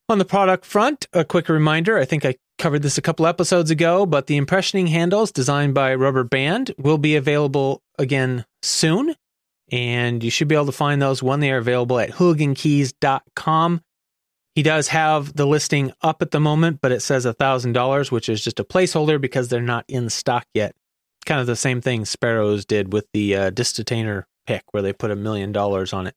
On 0.08 0.18
the 0.18 0.24
product 0.24 0.64
front, 0.64 1.06
a 1.12 1.24
quick 1.24 1.48
reminder 1.48 1.98
I 1.98 2.04
think 2.04 2.24
I 2.24 2.36
covered 2.58 2.82
this 2.82 2.98
a 2.98 3.02
couple 3.02 3.26
episodes 3.26 3.70
ago, 3.70 4.06
but 4.06 4.26
the 4.26 4.40
impressioning 4.40 4.88
handles 4.88 5.30
designed 5.30 5.74
by 5.74 5.94
Rubber 5.94 6.24
Band 6.24 6.72
will 6.78 6.98
be 6.98 7.14
available 7.16 7.82
again 7.98 8.44
soon. 8.62 9.14
And 9.70 10.24
you 10.24 10.30
should 10.30 10.48
be 10.48 10.54
able 10.54 10.66
to 10.66 10.72
find 10.72 11.00
those 11.00 11.22
when 11.22 11.40
they 11.40 11.50
are 11.50 11.58
available 11.58 11.98
at 11.98 12.12
hooligankeys.com. 12.12 13.82
He 14.54 14.62
does 14.62 14.88
have 14.88 15.36
the 15.36 15.46
listing 15.46 15.92
up 16.02 16.22
at 16.22 16.30
the 16.30 16.40
moment, 16.40 16.80
but 16.80 16.90
it 16.90 17.00
says 17.00 17.26
$1,000, 17.26 18.10
which 18.10 18.28
is 18.28 18.42
just 18.42 18.58
a 18.58 18.64
placeholder 18.64 19.20
because 19.20 19.48
they're 19.48 19.60
not 19.60 19.84
in 19.88 20.08
stock 20.08 20.46
yet. 20.54 20.74
Kind 21.28 21.42
of 21.42 21.46
the 21.46 21.56
same 21.56 21.82
thing 21.82 22.06
Sparrows 22.06 22.64
did 22.64 22.90
with 22.90 23.06
the 23.12 23.36
uh, 23.36 23.50
Distatainer 23.50 24.24
pick, 24.46 24.62
where 24.70 24.82
they 24.82 24.94
put 24.94 25.10
a 25.10 25.16
million 25.16 25.52
dollars 25.52 25.92
on 25.92 26.06
it. 26.06 26.14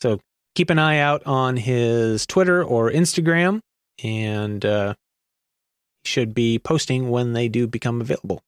So 0.00 0.18
keep 0.54 0.70
an 0.70 0.78
eye 0.78 0.98
out 0.98 1.22
on 1.26 1.58
his 1.58 2.26
Twitter 2.26 2.64
or 2.64 2.90
Instagram, 2.90 3.60
and 4.02 4.64
uh, 4.64 4.94
should 6.06 6.32
be 6.32 6.58
posting 6.58 7.10
when 7.10 7.34
they 7.34 7.48
do 7.48 7.66
become 7.66 8.00
available. 8.00 8.42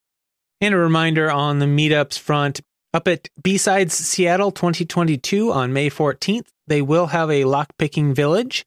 And 0.61 0.73
a 0.73 0.77
reminder 0.77 1.29
on 1.29 1.59
the 1.59 1.67
meetups 1.67 2.17
front 2.17 2.61
up 2.91 3.07
at 3.07 3.29
B-Sides 3.41 3.93
Seattle 3.93 4.51
2022 4.51 5.51
on 5.51 5.73
May 5.73 5.91
14th, 5.91 6.47
they 6.65 6.81
will 6.81 7.07
have 7.07 7.29
a 7.29 7.43
lockpicking 7.43 8.15
village. 8.15 8.65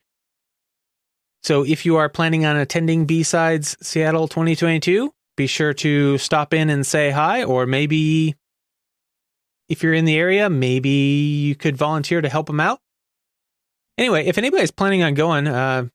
So 1.42 1.64
if 1.64 1.84
you 1.84 1.96
are 1.96 2.08
planning 2.08 2.46
on 2.46 2.56
attending 2.56 3.04
B-Sides 3.04 3.76
Seattle 3.82 4.28
2022, 4.28 5.12
be 5.36 5.46
sure 5.46 5.74
to 5.74 6.18
stop 6.18 6.54
in 6.54 6.70
and 6.70 6.86
say 6.86 7.10
hi, 7.10 7.44
or 7.44 7.66
maybe 7.66 8.34
if 9.68 9.82
you're 9.82 9.94
in 9.94 10.04
the 10.04 10.16
area, 10.16 10.50
maybe 10.50 10.88
you 10.88 11.54
could 11.54 11.76
volunteer 11.76 12.20
to 12.20 12.28
help 12.28 12.46
them 12.46 12.60
out. 12.60 12.80
Anyway, 13.96 14.26
if 14.26 14.38
anybody's 14.38 14.70
planning 14.70 15.02
on 15.02 15.14
going, 15.14 15.46
uh, 15.46 15.86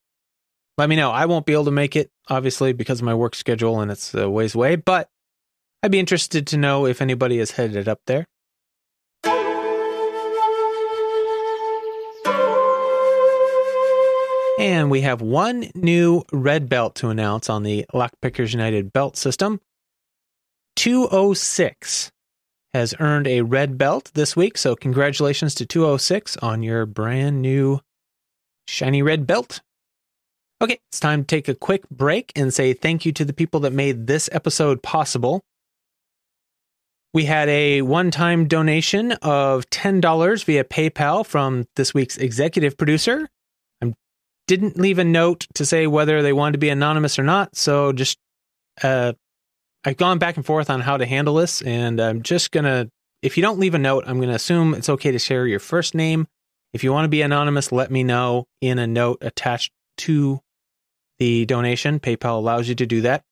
let 0.77 0.88
me 0.88 0.96
know. 0.96 1.12
I 1.12 1.25
won't 1.25 1.46
be 1.46 1.53
able 1.53 1.65
to 1.65 1.72
make 1.72 1.98
it, 1.98 2.10
obviously, 2.29 2.72
because 2.72 3.00
of 3.00 3.05
my 3.05 3.13
work 3.13 3.36
schedule 3.36 3.81
and 3.81 3.91
it's 3.91 4.13
a 4.13 4.29
ways 4.29 4.55
away, 4.55 4.77
but 4.77 5.10
I'd 5.84 5.91
be 5.91 6.00
interested 6.00 6.48
to 6.48 6.58
know 6.58 6.86
if 6.86 7.01
anybody 7.01 7.39
is 7.39 7.51
headed 7.51 7.89
up 7.89 8.00
there. 8.05 8.27
And 14.59 14.91
we 14.91 15.01
have 15.01 15.21
one 15.21 15.71
new 15.73 16.23
red 16.33 16.67
belt 16.67 16.95
to 16.95 17.07
announce 17.07 17.49
on 17.49 17.63
the 17.63 17.85
Lockpickers 17.93 18.51
United 18.51 18.91
belt 18.91 19.15
system. 19.15 19.61
206 20.75 22.11
has 22.73 22.93
earned 22.99 23.25
a 23.25 23.39
red 23.39 23.77
belt 23.77 24.11
this 24.15 24.35
week, 24.35 24.57
so 24.57 24.75
congratulations 24.75 25.55
to 25.55 25.65
206 25.65 26.35
on 26.37 26.61
your 26.61 26.85
brand 26.85 27.41
new 27.41 27.79
shiny 28.67 29.01
red 29.01 29.25
belt. 29.25 29.61
Okay, 30.61 30.77
it's 30.91 30.99
time 30.99 31.21
to 31.21 31.27
take 31.27 31.47
a 31.47 31.55
quick 31.55 31.89
break 31.89 32.33
and 32.35 32.53
say 32.53 32.73
thank 32.73 33.05
you 33.05 33.13
to 33.13 33.23
the 33.23 33.31
people 33.31 33.61
that 33.61 33.71
made 33.71 34.07
this 34.07 34.27
episode 34.33 34.83
possible. 34.83 35.41
We 37.13 37.23
had 37.23 37.47
a 37.47 37.81
one 37.81 38.11
time 38.11 38.45
donation 38.49 39.13
of 39.13 39.69
$10 39.69 40.43
via 40.43 40.65
PayPal 40.65 41.25
from 41.25 41.65
this 41.77 41.93
week's 41.93 42.17
executive 42.17 42.77
producer, 42.77 43.29
didn't 44.49 44.79
leave 44.79 44.97
a 44.97 45.03
note 45.03 45.45
to 45.53 45.63
say 45.63 45.85
whether 45.85 46.23
they 46.23 46.33
wanted 46.33 46.53
to 46.53 46.57
be 46.57 46.69
anonymous 46.69 47.19
or 47.19 47.23
not. 47.23 47.55
So 47.55 47.93
just, 47.93 48.17
uh, 48.81 49.13
I've 49.85 49.95
gone 49.95 50.17
back 50.17 50.37
and 50.37 50.45
forth 50.45 50.71
on 50.71 50.81
how 50.81 50.97
to 50.97 51.05
handle 51.05 51.35
this, 51.35 51.61
and 51.61 52.01
I'm 52.01 52.23
just 52.23 52.51
gonna. 52.51 52.89
If 53.21 53.37
you 53.37 53.43
don't 53.43 53.59
leave 53.59 53.75
a 53.75 53.79
note, 53.79 54.05
I'm 54.07 54.19
gonna 54.19 54.33
assume 54.33 54.73
it's 54.73 54.89
okay 54.89 55.11
to 55.11 55.19
share 55.19 55.45
your 55.45 55.59
first 55.59 55.93
name. 55.93 56.25
If 56.73 56.83
you 56.83 56.91
want 56.91 57.05
to 57.05 57.09
be 57.09 57.21
anonymous, 57.21 57.71
let 57.71 57.91
me 57.91 58.03
know 58.03 58.47
in 58.59 58.79
a 58.79 58.87
note 58.87 59.19
attached 59.21 59.71
to 59.99 60.39
the 61.19 61.45
donation. 61.45 61.99
PayPal 61.99 62.37
allows 62.37 62.67
you 62.67 62.75
to 62.75 62.85
do 62.87 63.01
that. 63.01 63.23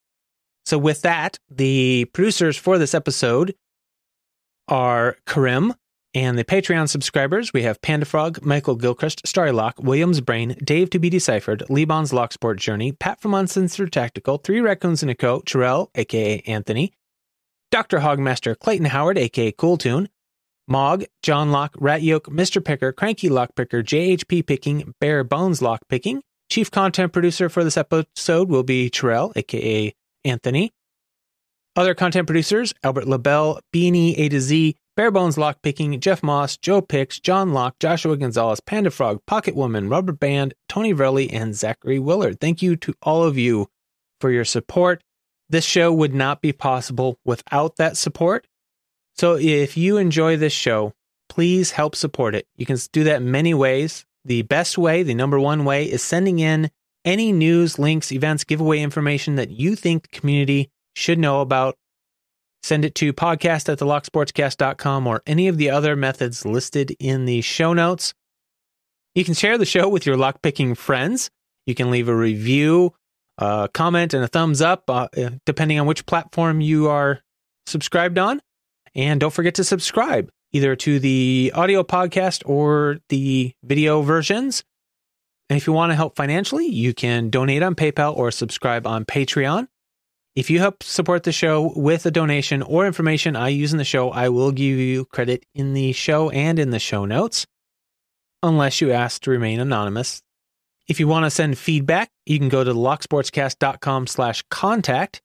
So 0.67 0.77
with 0.77 1.01
that, 1.01 1.39
the 1.49 2.05
producers 2.13 2.57
for 2.57 2.77
this 2.77 2.93
episode 2.93 3.55
are 4.67 5.17
Karim, 5.25 5.73
and 6.13 6.37
the 6.37 6.43
Patreon 6.43 6.89
subscribers, 6.89 7.53
we 7.53 7.63
have 7.63 7.81
Pandafrog, 7.81 8.43
Michael 8.43 8.75
Gilchrist, 8.75 9.23
Starlock, 9.25 9.79
Williams 9.79 10.21
Brain, 10.21 10.55
Dave 10.63 10.89
to 10.91 10.99
be 10.99 11.09
deciphered, 11.09 11.63
Lebon's 11.69 12.11
Locksport 12.11 12.57
Journey, 12.57 12.91
Pat 12.91 13.19
from 13.19 13.33
Uncensored 13.33 13.91
Tactical, 13.91 14.37
Three 14.37 14.61
Raccoons 14.61 15.01
and 15.01 15.11
a 15.11 15.15
Co, 15.15 15.41
Terrell, 15.41 15.91
aka 15.95 16.39
Anthony, 16.47 16.93
Dr. 17.71 17.99
Hogmaster, 17.99 18.57
Clayton 18.57 18.85
Howard, 18.87 19.17
aka 19.17 19.51
Cooltoon, 19.51 20.07
Mog, 20.67 21.03
John 21.23 21.51
Lock, 21.51 21.75
Rat 21.79 22.01
Yoke, 22.01 22.27
Mr. 22.27 22.63
Picker, 22.63 22.91
Cranky 22.91 23.29
Lockpicker, 23.29 23.83
JHP 23.83 24.45
Picking, 24.45 24.93
Bare 24.99 25.23
Bones 25.23 25.61
Lockpicking. 25.61 26.21
Chief 26.49 26.69
content 26.71 27.11
producer 27.11 27.49
for 27.49 27.63
this 27.63 27.77
episode 27.77 28.49
will 28.49 28.63
be 28.63 28.89
Terrell, 28.89 29.33
aka 29.35 29.93
Anthony. 30.23 30.71
Other 31.75 31.93
content 31.93 32.25
producers, 32.25 32.73
Albert 32.83 33.07
LaBelle, 33.07 33.59
Beanie 33.73 34.17
A 34.17 34.29
to 34.29 34.41
Z, 34.41 34.75
Barebones 34.97 35.37
Lockpicking, 35.37 35.99
Jeff 35.99 36.23
Moss, 36.23 36.57
Joe 36.57 36.81
Picks, 36.81 37.19
John 37.19 37.53
Locke, 37.53 37.77
Joshua 37.79 38.17
Gonzalez, 38.17 38.59
Panda 38.59 38.89
Frog, 38.89 39.21
Pocket 39.27 39.55
Woman, 39.55 39.89
Rubber 39.89 40.11
Band, 40.11 40.55
Tony 40.67 40.91
Verley, 40.91 41.29
and 41.31 41.53
Zachary 41.53 41.99
Willard. 41.99 42.39
Thank 42.39 42.63
you 42.63 42.75
to 42.77 42.95
all 43.03 43.23
of 43.23 43.37
you 43.37 43.67
for 44.19 44.31
your 44.31 44.43
support. 44.43 45.03
This 45.49 45.63
show 45.65 45.93
would 45.93 46.15
not 46.15 46.41
be 46.41 46.51
possible 46.51 47.19
without 47.23 47.75
that 47.75 47.95
support. 47.95 48.47
So 49.13 49.37
if 49.37 49.77
you 49.77 49.97
enjoy 49.97 50.35
this 50.35 50.51
show, 50.51 50.93
please 51.29 51.69
help 51.71 51.95
support 51.95 52.33
it. 52.33 52.47
You 52.55 52.65
can 52.65 52.77
do 52.91 53.03
that 53.03 53.21
many 53.21 53.53
ways. 53.53 54.03
The 54.25 54.41
best 54.41 54.79
way, 54.79 55.03
the 55.03 55.13
number 55.13 55.39
one 55.39 55.63
way, 55.63 55.85
is 55.85 56.01
sending 56.01 56.39
in 56.39 56.71
any 57.05 57.31
news, 57.31 57.77
links, 57.77 58.11
events, 58.11 58.43
giveaway 58.43 58.79
information 58.79 59.35
that 59.35 59.51
you 59.51 59.75
think 59.75 60.09
the 60.09 60.19
community 60.19 60.71
should 60.95 61.19
know 61.19 61.41
about 61.41 61.77
Send 62.67 62.83
it 62.83 62.95
to 62.95 63.13
podcast 63.13 63.69
at 63.69 63.79
thelocksportscast.com 63.79 65.07
or 65.07 65.23
any 65.25 65.47
of 65.47 65.55
the 65.55 65.69
other 65.69 65.95
methods 65.95 66.45
listed 66.45 66.93
in 66.99 67.23
the 67.23 67.39
show 67.39 67.71
notes. 67.71 68.13
You 69.15 69.23
can 69.23 69.35
share 69.35 69.57
the 69.57 69.63
show 69.63 69.87
with 69.87 70.05
your 70.05 70.17
lockpicking 70.17 70.75
friends. 70.75 71.29
You 71.65 71.75
can 71.75 71.91
leave 71.91 72.09
a 72.09 72.13
review, 72.13 72.93
a 73.37 73.69
comment, 73.73 74.13
and 74.13 74.21
a 74.21 74.27
thumbs 74.27 74.61
up, 74.61 74.83
uh, 74.89 75.07
depending 75.45 75.79
on 75.79 75.87
which 75.87 76.05
platform 76.07 76.59
you 76.59 76.89
are 76.89 77.21
subscribed 77.67 78.17
on. 78.17 78.41
And 78.93 79.21
don't 79.21 79.31
forget 79.31 79.55
to 79.55 79.63
subscribe 79.63 80.29
either 80.51 80.75
to 80.75 80.99
the 80.99 81.53
audio 81.55 81.83
podcast 81.83 82.43
or 82.45 82.97
the 83.07 83.53
video 83.63 84.01
versions. 84.01 84.65
And 85.49 85.55
if 85.55 85.67
you 85.67 85.71
want 85.71 85.91
to 85.91 85.95
help 85.95 86.17
financially, 86.17 86.65
you 86.65 86.93
can 86.93 87.29
donate 87.29 87.63
on 87.63 87.75
PayPal 87.75 88.13
or 88.13 88.29
subscribe 88.29 88.85
on 88.85 89.05
Patreon. 89.05 89.69
If 90.37 90.51
you 90.51 90.59
help 90.59 90.83
support 90.83 91.23
the 91.23 91.31
show 91.31 91.73
with 91.75 92.05
a 92.05 92.11
donation 92.11 92.61
or 92.61 92.85
information 92.85 93.35
I 93.35 93.47
use 93.47 93.71
in 93.71 93.79
the 93.79 93.83
show, 93.83 94.11
I 94.11 94.29
will 94.29 94.51
give 94.51 94.77
you 94.77 95.05
credit 95.05 95.43
in 95.55 95.73
the 95.73 95.93
show 95.93 96.29
and 96.29 96.59
in 96.59 96.69
the 96.69 96.77
show 96.77 97.05
notes, 97.05 97.47
unless 98.43 98.79
you 98.79 98.91
ask 98.91 99.23
to 99.23 99.31
remain 99.31 99.59
anonymous. 99.59 100.21
If 100.87 100.99
you 100.99 101.07
want 101.07 101.25
to 101.25 101.31
send 101.31 101.57
feedback, 101.57 102.11
you 102.27 102.37
can 102.37 102.49
go 102.49 102.63
to 102.63 102.71
locksportscast.com 102.71 104.05
slash 104.05 104.43
contact. 104.51 105.23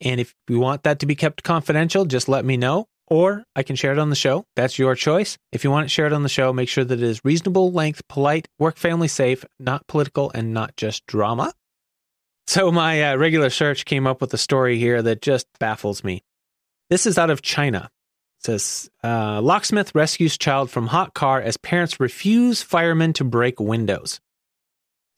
And 0.00 0.22
if 0.22 0.34
you 0.48 0.58
want 0.58 0.84
that 0.84 1.00
to 1.00 1.06
be 1.06 1.16
kept 1.16 1.42
confidential, 1.42 2.06
just 2.06 2.26
let 2.26 2.46
me 2.46 2.56
know, 2.56 2.86
or 3.08 3.44
I 3.54 3.62
can 3.62 3.76
share 3.76 3.92
it 3.92 3.98
on 3.98 4.08
the 4.08 4.16
show. 4.16 4.46
That's 4.56 4.78
your 4.78 4.94
choice. 4.94 5.36
If 5.52 5.64
you 5.64 5.70
want 5.70 5.84
it 5.84 5.90
shared 5.90 6.14
on 6.14 6.22
the 6.22 6.30
show, 6.30 6.54
make 6.54 6.70
sure 6.70 6.82
that 6.82 6.98
it 6.98 7.04
is 7.04 7.22
reasonable 7.26 7.72
length, 7.72 8.08
polite, 8.08 8.48
work 8.58 8.78
family 8.78 9.08
safe, 9.08 9.44
not 9.60 9.86
political, 9.86 10.30
and 10.34 10.54
not 10.54 10.78
just 10.78 11.06
drama. 11.06 11.52
So 12.46 12.70
my 12.70 13.02
uh, 13.02 13.16
regular 13.16 13.50
search 13.50 13.84
came 13.84 14.06
up 14.06 14.20
with 14.20 14.32
a 14.32 14.38
story 14.38 14.78
here 14.78 15.02
that 15.02 15.20
just 15.20 15.46
baffles 15.58 16.04
me. 16.04 16.22
This 16.88 17.06
is 17.06 17.18
out 17.18 17.30
of 17.30 17.42
China. 17.42 17.90
It 18.40 18.46
says 18.46 18.90
uh, 19.02 19.40
locksmith 19.42 19.94
rescues 19.94 20.38
child 20.38 20.70
from 20.70 20.86
hot 20.86 21.14
car 21.14 21.40
as 21.40 21.56
parents 21.56 21.98
refuse 21.98 22.62
firemen 22.62 23.12
to 23.14 23.24
break 23.24 23.58
windows. 23.58 24.20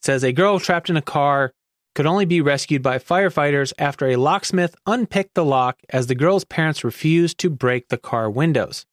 It 0.01 0.07
says 0.07 0.25
a 0.25 0.33
girl 0.33 0.59
trapped 0.59 0.89
in 0.89 0.97
a 0.97 1.03
car 1.03 1.53
could 1.95 2.07
only 2.07 2.25
be 2.25 2.41
rescued 2.41 2.83
by 2.83 2.99
firefighters 2.99 3.73
after 3.79 4.07
a 4.07 4.17
locksmith 4.17 4.75
unpicked 4.87 5.35
the 5.35 5.45
lock 5.45 5.81
as 5.91 6.07
the 6.07 6.15
girl's 6.15 6.45
parents 6.45 6.85
refused 6.85 7.39
to 7.39 7.51
break 7.51 7.89
the 7.89 7.99
car 7.99 8.31
windows. 8.31 8.87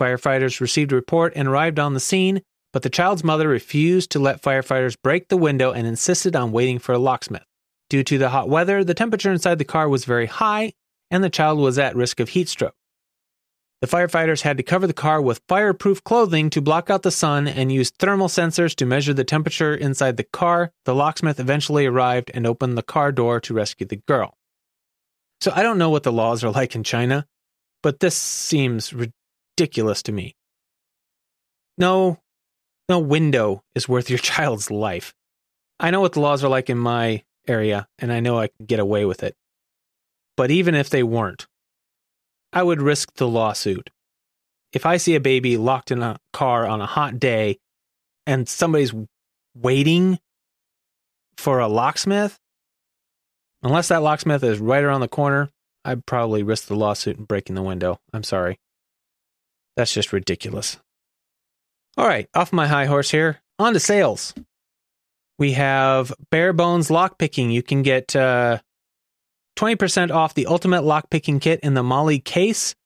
Firefighters 0.00 0.60
received 0.60 0.92
a 0.92 0.96
report 0.96 1.32
and 1.36 1.48
arrived 1.48 1.78
on 1.78 1.92
the 1.92 2.00
scene, 2.00 2.40
but 2.72 2.82
the 2.82 2.90
child's 2.90 3.24
mother 3.24 3.48
refused 3.48 4.10
to 4.12 4.18
let 4.18 4.42
firefighters 4.42 4.96
break 5.02 5.28
the 5.28 5.36
window 5.36 5.72
and 5.72 5.86
insisted 5.86 6.34
on 6.36 6.52
waiting 6.52 6.78
for 6.78 6.92
a 6.92 6.98
locksmith. 6.98 7.44
Due 7.92 8.02
to 8.02 8.16
the 8.16 8.30
hot 8.30 8.48
weather, 8.48 8.82
the 8.82 8.94
temperature 8.94 9.30
inside 9.30 9.58
the 9.58 9.66
car 9.66 9.86
was 9.86 10.06
very 10.06 10.24
high, 10.24 10.72
and 11.10 11.22
the 11.22 11.28
child 11.28 11.58
was 11.58 11.78
at 11.78 11.94
risk 11.94 12.20
of 12.20 12.30
heat 12.30 12.48
stroke. 12.48 12.74
The 13.82 13.86
firefighters 13.86 14.40
had 14.40 14.56
to 14.56 14.62
cover 14.62 14.86
the 14.86 14.94
car 14.94 15.20
with 15.20 15.42
fireproof 15.46 16.02
clothing 16.02 16.48
to 16.48 16.62
block 16.62 16.88
out 16.88 17.02
the 17.02 17.10
sun 17.10 17.46
and 17.46 17.70
used 17.70 17.96
thermal 17.98 18.28
sensors 18.28 18.74
to 18.76 18.86
measure 18.86 19.12
the 19.12 19.24
temperature 19.24 19.74
inside 19.74 20.16
the 20.16 20.24
car. 20.24 20.72
The 20.86 20.94
locksmith 20.94 21.38
eventually 21.38 21.84
arrived 21.84 22.30
and 22.32 22.46
opened 22.46 22.78
the 22.78 22.82
car 22.82 23.12
door 23.12 23.40
to 23.40 23.52
rescue 23.52 23.86
the 23.86 24.00
girl. 24.08 24.38
So 25.42 25.52
I 25.54 25.62
don't 25.62 25.76
know 25.76 25.90
what 25.90 26.04
the 26.04 26.12
laws 26.12 26.42
are 26.42 26.50
like 26.50 26.74
in 26.74 26.84
China, 26.84 27.26
but 27.82 28.00
this 28.00 28.16
seems 28.16 28.94
ridiculous 28.94 30.02
to 30.04 30.12
me. 30.12 30.34
No, 31.76 32.20
no 32.88 33.00
window 33.00 33.64
is 33.74 33.86
worth 33.86 34.08
your 34.08 34.18
child's 34.32 34.70
life. 34.70 35.12
I 35.78 35.90
know 35.90 36.00
what 36.00 36.14
the 36.14 36.20
laws 36.20 36.42
are 36.42 36.48
like 36.48 36.70
in 36.70 36.78
my 36.78 37.24
area, 37.46 37.88
and 37.98 38.12
I 38.12 38.20
know 38.20 38.38
I 38.38 38.48
can 38.48 38.66
get 38.66 38.80
away 38.80 39.04
with 39.04 39.22
it. 39.22 39.36
But 40.36 40.50
even 40.50 40.74
if 40.74 40.90
they 40.90 41.02
weren't, 41.02 41.46
I 42.52 42.62
would 42.62 42.82
risk 42.82 43.14
the 43.14 43.28
lawsuit. 43.28 43.90
If 44.72 44.86
I 44.86 44.96
see 44.96 45.14
a 45.14 45.20
baby 45.20 45.56
locked 45.56 45.90
in 45.90 46.02
a 46.02 46.18
car 46.32 46.66
on 46.66 46.80
a 46.80 46.86
hot 46.86 47.18
day 47.18 47.58
and 48.26 48.48
somebody's 48.48 48.94
waiting 49.54 50.18
for 51.36 51.58
a 51.60 51.68
locksmith, 51.68 52.38
unless 53.62 53.88
that 53.88 54.02
locksmith 54.02 54.42
is 54.42 54.58
right 54.58 54.82
around 54.82 55.00
the 55.00 55.08
corner, 55.08 55.50
I'd 55.84 56.06
probably 56.06 56.42
risk 56.42 56.68
the 56.68 56.76
lawsuit 56.76 57.18
and 57.18 57.28
breaking 57.28 57.54
the 57.54 57.62
window. 57.62 58.00
I'm 58.12 58.22
sorry. 58.22 58.58
That's 59.76 59.92
just 59.92 60.12
ridiculous. 60.12 60.78
All 61.96 62.06
right, 62.06 62.28
off 62.34 62.52
my 62.52 62.66
high 62.66 62.86
horse 62.86 63.10
here. 63.10 63.40
On 63.58 63.74
to 63.74 63.80
sales. 63.80 64.34
We 65.42 65.54
have 65.54 66.12
bare 66.30 66.52
bones 66.52 66.86
lockpicking. 66.86 67.52
You 67.52 67.64
can 67.64 67.82
get 67.82 68.14
uh, 68.14 68.60
20% 69.56 70.12
off 70.12 70.34
the 70.34 70.46
ultimate 70.46 70.82
lockpicking 70.82 71.40
kit 71.40 71.58
in 71.64 71.74
the 71.74 71.82
Molle 71.82 72.20
case 72.20 72.76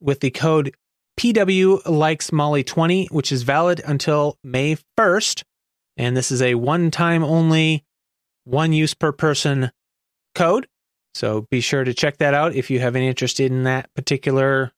with 0.00 0.18
the 0.18 0.32
code 0.32 0.74
PW 1.16 1.86
likes 1.86 2.32
Molle 2.32 2.64
20, 2.64 3.06
which 3.12 3.30
is 3.30 3.44
valid 3.44 3.80
until 3.86 4.38
May 4.42 4.76
1st. 4.98 5.44
And 5.96 6.16
this 6.16 6.32
is 6.32 6.42
a 6.42 6.56
one 6.56 6.90
time 6.90 7.22
only, 7.22 7.84
one 8.42 8.72
use 8.72 8.92
per 8.94 9.12
person 9.12 9.70
code. 10.34 10.66
So 11.14 11.46
be 11.48 11.60
sure 11.60 11.84
to 11.84 11.94
check 11.94 12.16
that 12.16 12.34
out 12.34 12.56
if 12.56 12.72
you 12.72 12.80
have 12.80 12.96
any 12.96 13.06
interest 13.06 13.38
in 13.38 13.62
that 13.62 13.88
particular 13.94 14.72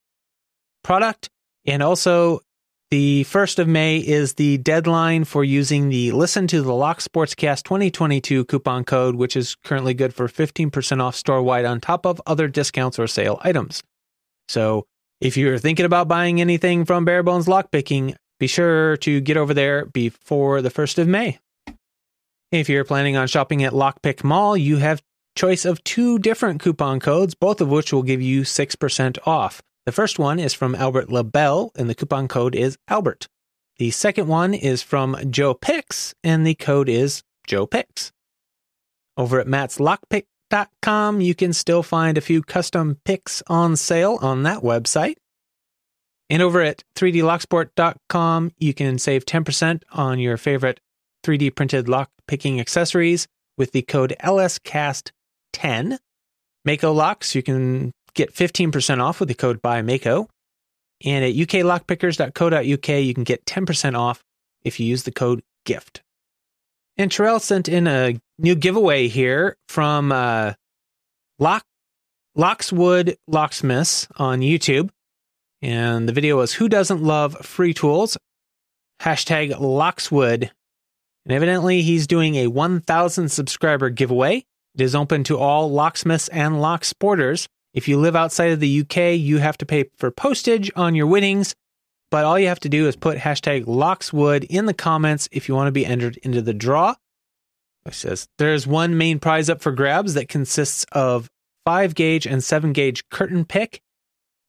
product. 0.84 1.30
And 1.64 1.82
also, 1.82 2.40
the 2.92 3.24
1st 3.24 3.58
of 3.58 3.68
May 3.68 3.96
is 3.96 4.34
the 4.34 4.58
deadline 4.58 5.24
for 5.24 5.42
using 5.42 5.88
the 5.88 6.12
Listen 6.12 6.46
to 6.48 6.60
the 6.60 6.74
Lock 6.74 6.98
Sportscast 6.98 7.62
2022 7.62 8.44
coupon 8.44 8.84
code, 8.84 9.14
which 9.14 9.34
is 9.34 9.54
currently 9.54 9.94
good 9.94 10.12
for 10.12 10.28
15% 10.28 11.00
off 11.00 11.16
store 11.16 11.42
wide 11.42 11.64
on 11.64 11.80
top 11.80 12.04
of 12.04 12.20
other 12.26 12.48
discounts 12.48 12.98
or 12.98 13.06
sale 13.06 13.40
items. 13.42 13.82
So 14.46 14.84
if 15.22 15.38
you're 15.38 15.56
thinking 15.56 15.86
about 15.86 16.06
buying 16.06 16.38
anything 16.38 16.84
from 16.84 17.06
Barebones 17.06 17.46
Lockpicking, 17.46 18.14
be 18.38 18.46
sure 18.46 18.98
to 18.98 19.22
get 19.22 19.38
over 19.38 19.54
there 19.54 19.86
before 19.86 20.60
the 20.60 20.70
1st 20.70 20.98
of 20.98 21.08
May. 21.08 21.38
If 22.50 22.68
you're 22.68 22.84
planning 22.84 23.16
on 23.16 23.26
shopping 23.26 23.64
at 23.64 23.72
Lockpick 23.72 24.22
Mall, 24.22 24.54
you 24.54 24.76
have 24.76 25.00
choice 25.34 25.64
of 25.64 25.82
two 25.82 26.18
different 26.18 26.60
coupon 26.60 27.00
codes, 27.00 27.34
both 27.34 27.62
of 27.62 27.70
which 27.70 27.90
will 27.90 28.02
give 28.02 28.20
you 28.20 28.42
6% 28.42 29.18
off. 29.26 29.62
The 29.86 29.92
first 29.92 30.18
one 30.18 30.38
is 30.38 30.54
from 30.54 30.74
Albert 30.74 31.10
LaBelle, 31.10 31.72
and 31.76 31.90
the 31.90 31.94
coupon 31.94 32.28
code 32.28 32.54
is 32.54 32.78
Albert. 32.88 33.28
The 33.78 33.90
second 33.90 34.28
one 34.28 34.54
is 34.54 34.82
from 34.82 35.16
Joe 35.30 35.54
Picks, 35.54 36.14
and 36.22 36.46
the 36.46 36.54
code 36.54 36.88
is 36.88 37.22
Joe 37.46 37.66
Picks. 37.66 38.12
Over 39.16 39.40
at 39.40 39.48
Matt's 39.48 39.78
Lockpick 39.78 40.24
com. 40.82 41.20
You 41.20 41.34
can 41.34 41.52
still 41.52 41.82
find 41.82 42.18
a 42.18 42.22
few 42.22 42.42
custom 42.42 42.98
picks 43.04 43.42
on 43.46 43.76
sale 43.76 44.18
on 44.20 44.42
that 44.42 44.58
website. 44.58 45.16
And 46.28 46.42
over 46.42 46.60
at 46.62 46.82
3dlocksport.com, 46.96 48.52
you 48.58 48.74
can 48.74 48.98
save 48.98 49.26
10% 49.26 49.82
on 49.92 50.18
your 50.18 50.36
favorite 50.36 50.80
3D 51.24 51.54
printed 51.54 51.88
lock 51.88 52.10
picking 52.26 52.60
accessories 52.60 53.26
with 53.58 53.72
the 53.72 53.82
code 53.82 54.14
LSCAST10. 54.20 55.98
Mako 56.64 56.92
locks, 56.92 57.34
you 57.34 57.42
can 57.42 57.92
get 58.14 58.34
15% 58.34 59.00
off 59.00 59.20
with 59.20 59.28
the 59.28 59.34
code 59.34 59.62
by 59.62 59.82
Mako. 59.82 60.28
And 61.04 61.24
at 61.24 61.34
uklockpickers.co.uk, 61.34 62.88
you 62.88 63.14
can 63.14 63.24
get 63.24 63.44
10% 63.44 63.98
off 63.98 64.22
if 64.62 64.78
you 64.78 64.86
use 64.86 65.02
the 65.02 65.12
code 65.12 65.42
GIFT. 65.64 66.02
And 66.96 67.10
Terrell 67.10 67.40
sent 67.40 67.68
in 67.68 67.86
a 67.86 68.20
new 68.38 68.54
giveaway 68.54 69.08
here 69.08 69.56
from 69.68 70.12
uh, 70.12 70.52
Lock 71.38 71.64
Lockswood 72.36 73.16
Locksmiths 73.26 74.08
on 74.16 74.40
YouTube. 74.40 74.90
And 75.60 76.08
the 76.08 76.12
video 76.12 76.38
was 76.38 76.54
Who 76.54 76.68
Doesn't 76.68 77.02
Love 77.02 77.36
Free 77.44 77.74
Tools? 77.74 78.16
Hashtag 79.00 79.52
Lockswood. 79.52 80.50
And 81.24 81.32
evidently, 81.32 81.82
he's 81.82 82.06
doing 82.06 82.36
a 82.36 82.48
1,000 82.48 83.28
subscriber 83.28 83.90
giveaway. 83.90 84.44
It 84.74 84.80
is 84.80 84.94
open 84.94 85.24
to 85.24 85.38
all 85.38 85.70
locksmiths 85.70 86.28
and 86.28 86.60
lock 86.60 86.82
sporters. 86.82 87.46
If 87.74 87.88
you 87.88 87.98
live 87.98 88.14
outside 88.14 88.52
of 88.52 88.60
the 88.60 88.80
UK, 88.80 89.18
you 89.18 89.38
have 89.38 89.56
to 89.58 89.66
pay 89.66 89.84
for 89.96 90.10
postage 90.10 90.70
on 90.76 90.94
your 90.94 91.06
winnings, 91.06 91.54
but 92.10 92.24
all 92.24 92.38
you 92.38 92.48
have 92.48 92.60
to 92.60 92.68
do 92.68 92.86
is 92.86 92.96
put 92.96 93.18
hashtag 93.18 93.64
Lockswood 93.64 94.44
in 94.44 94.66
the 94.66 94.74
comments 94.74 95.28
if 95.32 95.48
you 95.48 95.54
want 95.54 95.68
to 95.68 95.72
be 95.72 95.86
entered 95.86 96.18
into 96.18 96.42
the 96.42 96.52
draw. 96.52 96.94
It 97.86 97.94
says 97.94 98.28
there's 98.38 98.66
one 98.66 98.96
main 98.96 99.18
prize 99.18 99.48
up 99.48 99.62
for 99.62 99.72
grabs 99.72 100.14
that 100.14 100.28
consists 100.28 100.84
of 100.92 101.30
five 101.64 101.94
gauge 101.94 102.26
and 102.26 102.44
seven 102.44 102.72
gauge 102.72 103.08
curtain 103.08 103.44
pick, 103.44 103.80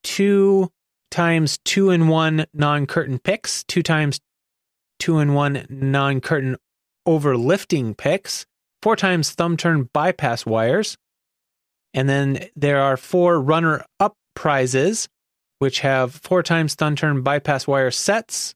two 0.04 0.70
times 1.10 1.60
two 1.64 1.90
and 1.90 2.10
one 2.10 2.46
non 2.54 2.86
curtain 2.86 3.20
picks, 3.20 3.64
two 3.64 3.84
times 3.84 4.20
two 5.00 5.18
and 5.18 5.34
one 5.34 5.66
non 5.70 6.22
curtain 6.22 6.58
overlifting 7.08 7.96
picks, 7.96 8.46
four 8.82 8.96
times 8.96 9.32
thumb 9.32 9.58
turn 9.58 9.90
bypass 9.94 10.46
wires. 10.46 10.98
And 11.94 12.10
then 12.10 12.48
there 12.56 12.82
are 12.82 12.98
four 12.98 13.40
runner 13.40 13.86
up 14.00 14.16
prizes 14.36 15.08
which 15.60 15.80
have 15.80 16.14
four 16.16 16.44
times 16.44 16.76
thumb 16.76 16.96
turn 16.96 17.22
bypass 17.22 17.66
wire 17.66 17.92
sets. 17.92 18.54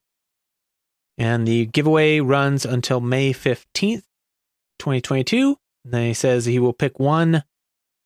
And 1.17 1.47
the 1.47 1.65
giveaway 1.65 2.19
runs 2.19 2.65
until 2.65 2.99
May 2.99 3.33
15th, 3.33 4.03
2022. 4.79 5.57
And 5.85 5.93
then 5.93 6.03
he 6.03 6.13
says 6.13 6.45
he 6.45 6.59
will 6.59 6.73
pick 6.73 6.99
one 6.99 7.43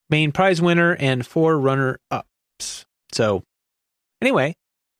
main 0.09 0.31
prize 0.31 0.61
winner 0.61 0.95
and 0.95 1.25
four 1.25 1.57
runner 1.57 1.99
ups. 2.11 2.85
So, 3.11 3.43
anyway, 4.21 4.55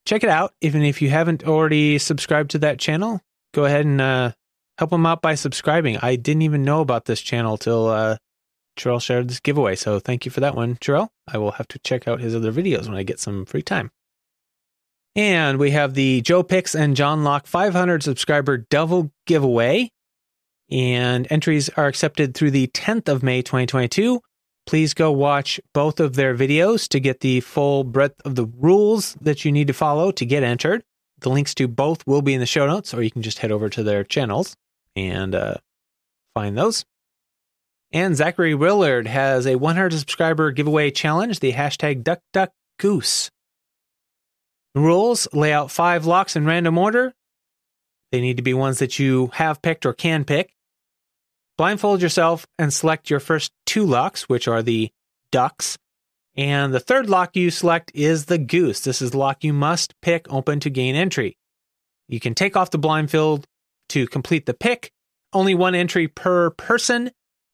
check 0.06 0.24
it 0.24 0.30
out. 0.30 0.54
Even 0.62 0.82
if 0.82 1.02
you 1.02 1.10
haven't 1.10 1.46
already 1.46 2.00
subscribed 2.00 2.52
to 2.52 2.60
that 2.60 2.80
channel, 2.80 3.22
go 3.54 3.66
ahead 3.66 3.86
and 3.86 4.02
uh, 4.02 4.32
help 4.80 4.92
him 4.92 5.06
out 5.06 5.22
by 5.22 5.36
subscribing. 5.36 5.98
I 5.98 6.16
didn't 6.16 6.42
even 6.42 6.64
know 6.64 6.82
about 6.82 7.06
this 7.06 7.22
channel 7.22 7.58
till 7.58 7.88
uh, 7.88 8.18
Terrell 8.76 9.00
shared 9.00 9.30
this 9.30 9.40
giveaway. 9.40 9.76
So 9.76 10.00
thank 10.00 10.26
you 10.26 10.32
for 10.32 10.40
that 10.40 10.56
one, 10.56 10.76
Terrell. 10.78 11.12
I 11.28 11.38
will 11.38 11.52
have 11.52 11.68
to 11.70 11.80
check 11.80 12.08
out 12.08 12.22
his 12.22 12.36
other 12.36 12.52
videos 12.52 12.88
when 12.88 12.98
I 12.98 13.04
get 13.04 13.20
some 13.20 13.46
free 13.46 13.62
time. 13.62 13.92
And 15.16 15.60
we 15.60 15.72
have 15.72 15.94
the 15.94 16.22
Joe 16.22 16.42
Picks 16.42 16.74
and 16.74 16.96
John 16.96 17.24
Locke 17.24 17.46
500 17.46 18.02
subscriber 18.04 18.58
double 18.58 19.12
giveaway. 19.26 19.92
And 20.70 21.28
entries 21.30 21.70
are 21.70 21.88
accepted 21.88 22.34
through 22.34 22.52
the 22.52 22.68
10th 22.68 23.10
of 23.10 23.24
May 23.24 23.42
2022. 23.42 24.22
Please 24.66 24.94
go 24.94 25.12
watch 25.12 25.60
both 25.74 26.00
of 26.00 26.16
their 26.16 26.36
videos 26.36 26.88
to 26.90 27.00
get 27.00 27.20
the 27.20 27.42
full 27.42 27.84
breadth 27.84 28.22
of 28.24 28.36
the 28.36 28.46
rules 28.46 29.16
that 29.20 29.44
you 29.44 29.52
need 29.52 29.68
to 29.68 29.74
follow 29.74 30.12
to 30.12 30.26
get 30.26 30.44
entered. 30.44 30.84
The 31.20 31.30
links 31.30 31.54
to 31.56 31.68
both 31.68 32.06
will 32.08 32.22
be 32.22 32.34
in 32.34 32.40
the 32.40 32.46
show 32.46 32.66
notes, 32.66 32.94
or 32.94 33.02
you 33.02 33.12
can 33.12 33.22
just 33.22 33.40
head 33.40 33.52
over 33.52 33.70
to 33.70 33.84
their 33.84 34.04
channels 34.04 34.56
and 34.96 35.36
uh, 35.36 35.56
find 36.34 36.58
those. 36.58 36.86
And 37.94 38.16
Zachary 38.16 38.56
Willard 38.56 39.08
has 39.08 39.46
a 39.46 39.58
100 39.58 39.94
subscriber 39.94 40.52
giveaway 40.52 40.92
challenge, 40.92 41.40
the 41.40 41.52
hashtag 41.52 42.04
Duck 42.04 42.20
Duck 42.32 42.52
The 42.80 43.30
rules 44.76 45.28
lay 45.34 45.52
out 45.52 45.72
five 45.72 46.06
locks 46.06 46.36
in 46.36 46.46
random 46.46 46.78
order. 46.78 47.14
They 48.12 48.22
need 48.22 48.38
to 48.38 48.44
be 48.44 48.54
ones 48.54 48.80
that 48.80 48.98
you 48.98 49.32
have 49.34 49.62
picked 49.62 49.86
or 49.86 49.94
can 49.94 50.24
pick. 50.24 50.54
Blindfold 51.58 52.02
yourself 52.02 52.48
and 52.58 52.74
select 52.74 53.10
your 53.10 53.20
first 53.20 53.52
two 53.66 53.86
locks, 53.86 54.30
which 54.30 54.48
are 54.48 54.64
the 54.64 54.90
ducks. 55.32 55.78
And 56.36 56.74
the 56.74 56.80
third 56.80 57.10
lock 57.10 57.36
you 57.36 57.52
select 57.52 57.92
is 57.94 58.26
the 58.26 58.38
goose. 58.38 58.82
This 58.82 59.02
is 59.02 59.12
the 59.12 59.18
lock 59.18 59.44
you 59.44 59.52
must 59.54 59.94
pick 60.02 60.32
open 60.32 60.62
to 60.62 60.70
gain 60.70 60.96
entry. 60.96 61.38
You 62.08 62.20
can 62.20 62.36
take 62.36 62.56
off 62.56 62.72
the 62.72 62.78
blindfold 62.78 63.46
to 63.90 64.08
complete 64.08 64.46
the 64.46 64.54
pick, 64.54 64.92
only 65.34 65.56
one 65.56 65.76
entry 65.76 66.08
per 66.08 66.52
person, 66.52 67.12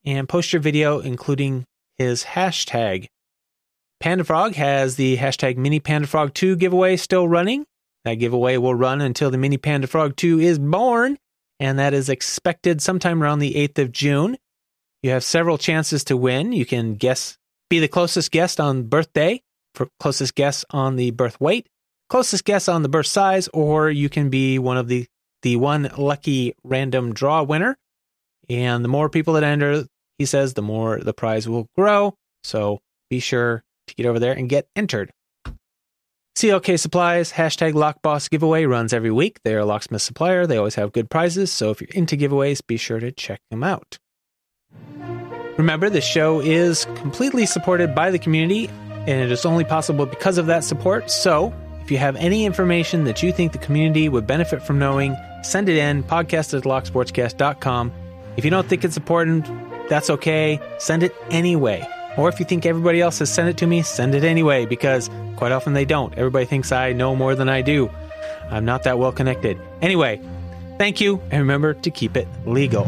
and 0.08 0.28
post 0.30 0.54
your 0.54 0.62
video, 0.62 1.00
including 1.00 1.66
his 1.98 2.24
hashtag. 2.24 3.10
Panda 4.00 4.24
Frog 4.24 4.56
has 4.56 4.96
the 4.96 5.18
hashtag 5.18 5.58
Mini 5.58 5.80
Panda 5.80 6.08
Frog 6.08 6.34
2 6.34 6.56
giveaway 6.56 6.96
still 6.96 7.28
running. 7.28 7.66
That 8.06 8.16
giveaway 8.16 8.56
will 8.58 8.74
run 8.74 9.02
until 9.02 9.30
the 9.30 9.38
Mini 9.38 9.58
Panda 9.58 9.86
Frog 9.86 10.16
2 10.16 10.40
is 10.40 10.60
born, 10.60 11.18
and 11.60 11.78
that 11.78 11.94
is 11.94 12.08
expected 12.08 12.82
sometime 12.82 13.22
around 13.22 13.40
the 13.40 13.56
8th 13.56 13.80
of 13.80 13.92
June. 13.92 14.38
You 15.04 15.12
have 15.12 15.26
several 15.26 15.58
chances 15.58 16.06
to 16.06 16.16
win. 16.16 16.54
You 16.54 16.66
can 16.66 16.96
guess, 16.96 17.38
be 17.70 17.80
the 17.80 17.88
closest 17.90 18.32
guest 18.32 18.62
on 18.62 18.84
birthday, 18.84 19.42
for 19.76 19.90
closest 20.00 20.36
guess 20.36 20.64
on 20.70 20.96
the 20.96 21.12
birth 21.12 21.42
weight, 21.42 21.68
closest 22.10 22.46
guess 22.46 22.70
on 22.70 22.82
the 22.82 22.90
birth 22.90 23.08
size, 23.08 23.50
or 23.50 23.90
you 23.90 24.08
can 24.10 24.30
be 24.30 24.58
one 24.58 24.78
of 24.78 24.88
the 24.88 25.06
the 25.42 25.56
one 25.58 25.92
lucky 25.98 26.56
random 26.64 27.14
draw 27.14 27.44
winner. 27.44 27.78
And 28.50 28.84
the 28.84 28.90
more 28.90 29.10
people 29.10 29.34
that 29.34 29.44
enter, 29.44 29.86
he 30.18 30.26
says, 30.26 30.54
the 30.54 30.62
more 30.62 31.00
the 31.00 31.14
prize 31.14 31.48
will 31.48 31.68
grow. 31.76 32.16
So 32.44 32.80
be 33.10 33.20
sure 33.20 33.64
to 33.88 33.96
get 33.96 34.06
over 34.06 34.20
there 34.20 34.34
and 34.34 34.50
get 34.50 34.68
entered. 34.76 35.12
CLK 36.38 36.80
Supplies 36.80 37.32
hashtag 37.32 37.74
Lockboss 37.74 38.30
giveaway 38.30 38.66
runs 38.66 38.94
every 38.94 39.10
week. 39.10 39.40
They 39.44 39.56
are 39.56 39.60
a 39.60 39.66
locksmith 39.66 40.04
supplier. 40.04 40.46
They 40.46 40.58
always 40.58 40.76
have 40.76 40.92
good 40.92 41.10
prizes. 41.10 41.52
So 41.52 41.72
if 41.72 41.82
you're 41.82 41.90
into 41.90 42.16
giveaways, 42.16 42.62
be 42.66 42.78
sure 42.78 43.00
to 43.00 43.12
check 43.12 43.42
them 43.50 43.64
out. 43.64 43.98
Remember, 45.58 45.90
the 45.90 46.02
show 46.02 46.40
is 46.40 46.86
completely 46.94 47.48
supported 47.48 47.96
by 47.96 48.12
the 48.12 48.20
community, 48.20 48.68
and 48.68 49.10
it 49.10 49.32
is 49.32 49.44
only 49.48 49.64
possible 49.64 50.06
because 50.06 50.38
of 50.38 50.46
that 50.46 50.64
support. 50.64 51.10
So 51.10 51.52
if 51.82 51.90
you 51.90 51.98
have 51.98 52.16
any 52.18 52.46
information 52.46 53.06
that 53.06 53.24
you 53.24 53.32
think 53.32 53.54
the 53.54 53.58
community 53.58 54.08
would 54.08 54.28
benefit 54.28 54.62
from 54.62 54.78
knowing, 54.78 55.18
send 55.42 55.70
it 55.70 55.78
in 55.78 56.04
podcast 56.04 56.56
at 56.56 56.66
locksportscast.com 56.66 57.92
If 58.36 58.46
you 58.46 58.52
don't 58.52 58.68
think 58.68 58.86
it's 58.86 58.98
important, 58.98 59.50
that's 59.90 60.10
okay. 60.10 60.60
Send 60.80 61.04
it 61.04 61.16
anyway. 61.30 61.88
Or 62.18 62.30
if 62.30 62.40
you 62.40 62.46
think 62.46 62.66
everybody 62.66 63.00
else 63.00 63.20
has 63.20 63.32
sent 63.32 63.48
it 63.48 63.58
to 63.58 63.68
me, 63.68 63.84
send 63.84 64.16
it 64.16 64.24
anyway, 64.24 64.66
because 64.66 65.10
quite 65.36 65.52
often 65.52 65.74
they 65.74 65.86
don't. 65.86 66.14
Everybody 66.18 66.46
thinks 66.46 66.72
I 66.72 66.94
know 66.94 67.16
more 67.16 67.36
than 67.36 67.48
I 67.48 67.62
do. 67.62 67.90
I'm 68.50 68.66
not 68.66 68.84
that 68.84 68.98
well 68.98 69.12
connected. 69.12 69.60
Anyway, 69.82 70.22
thank 70.78 71.00
you, 71.00 71.22
and 71.30 71.40
remember 71.40 71.74
to 71.76 71.92
keep 71.92 72.18
it 72.18 72.28
legal. 72.46 72.88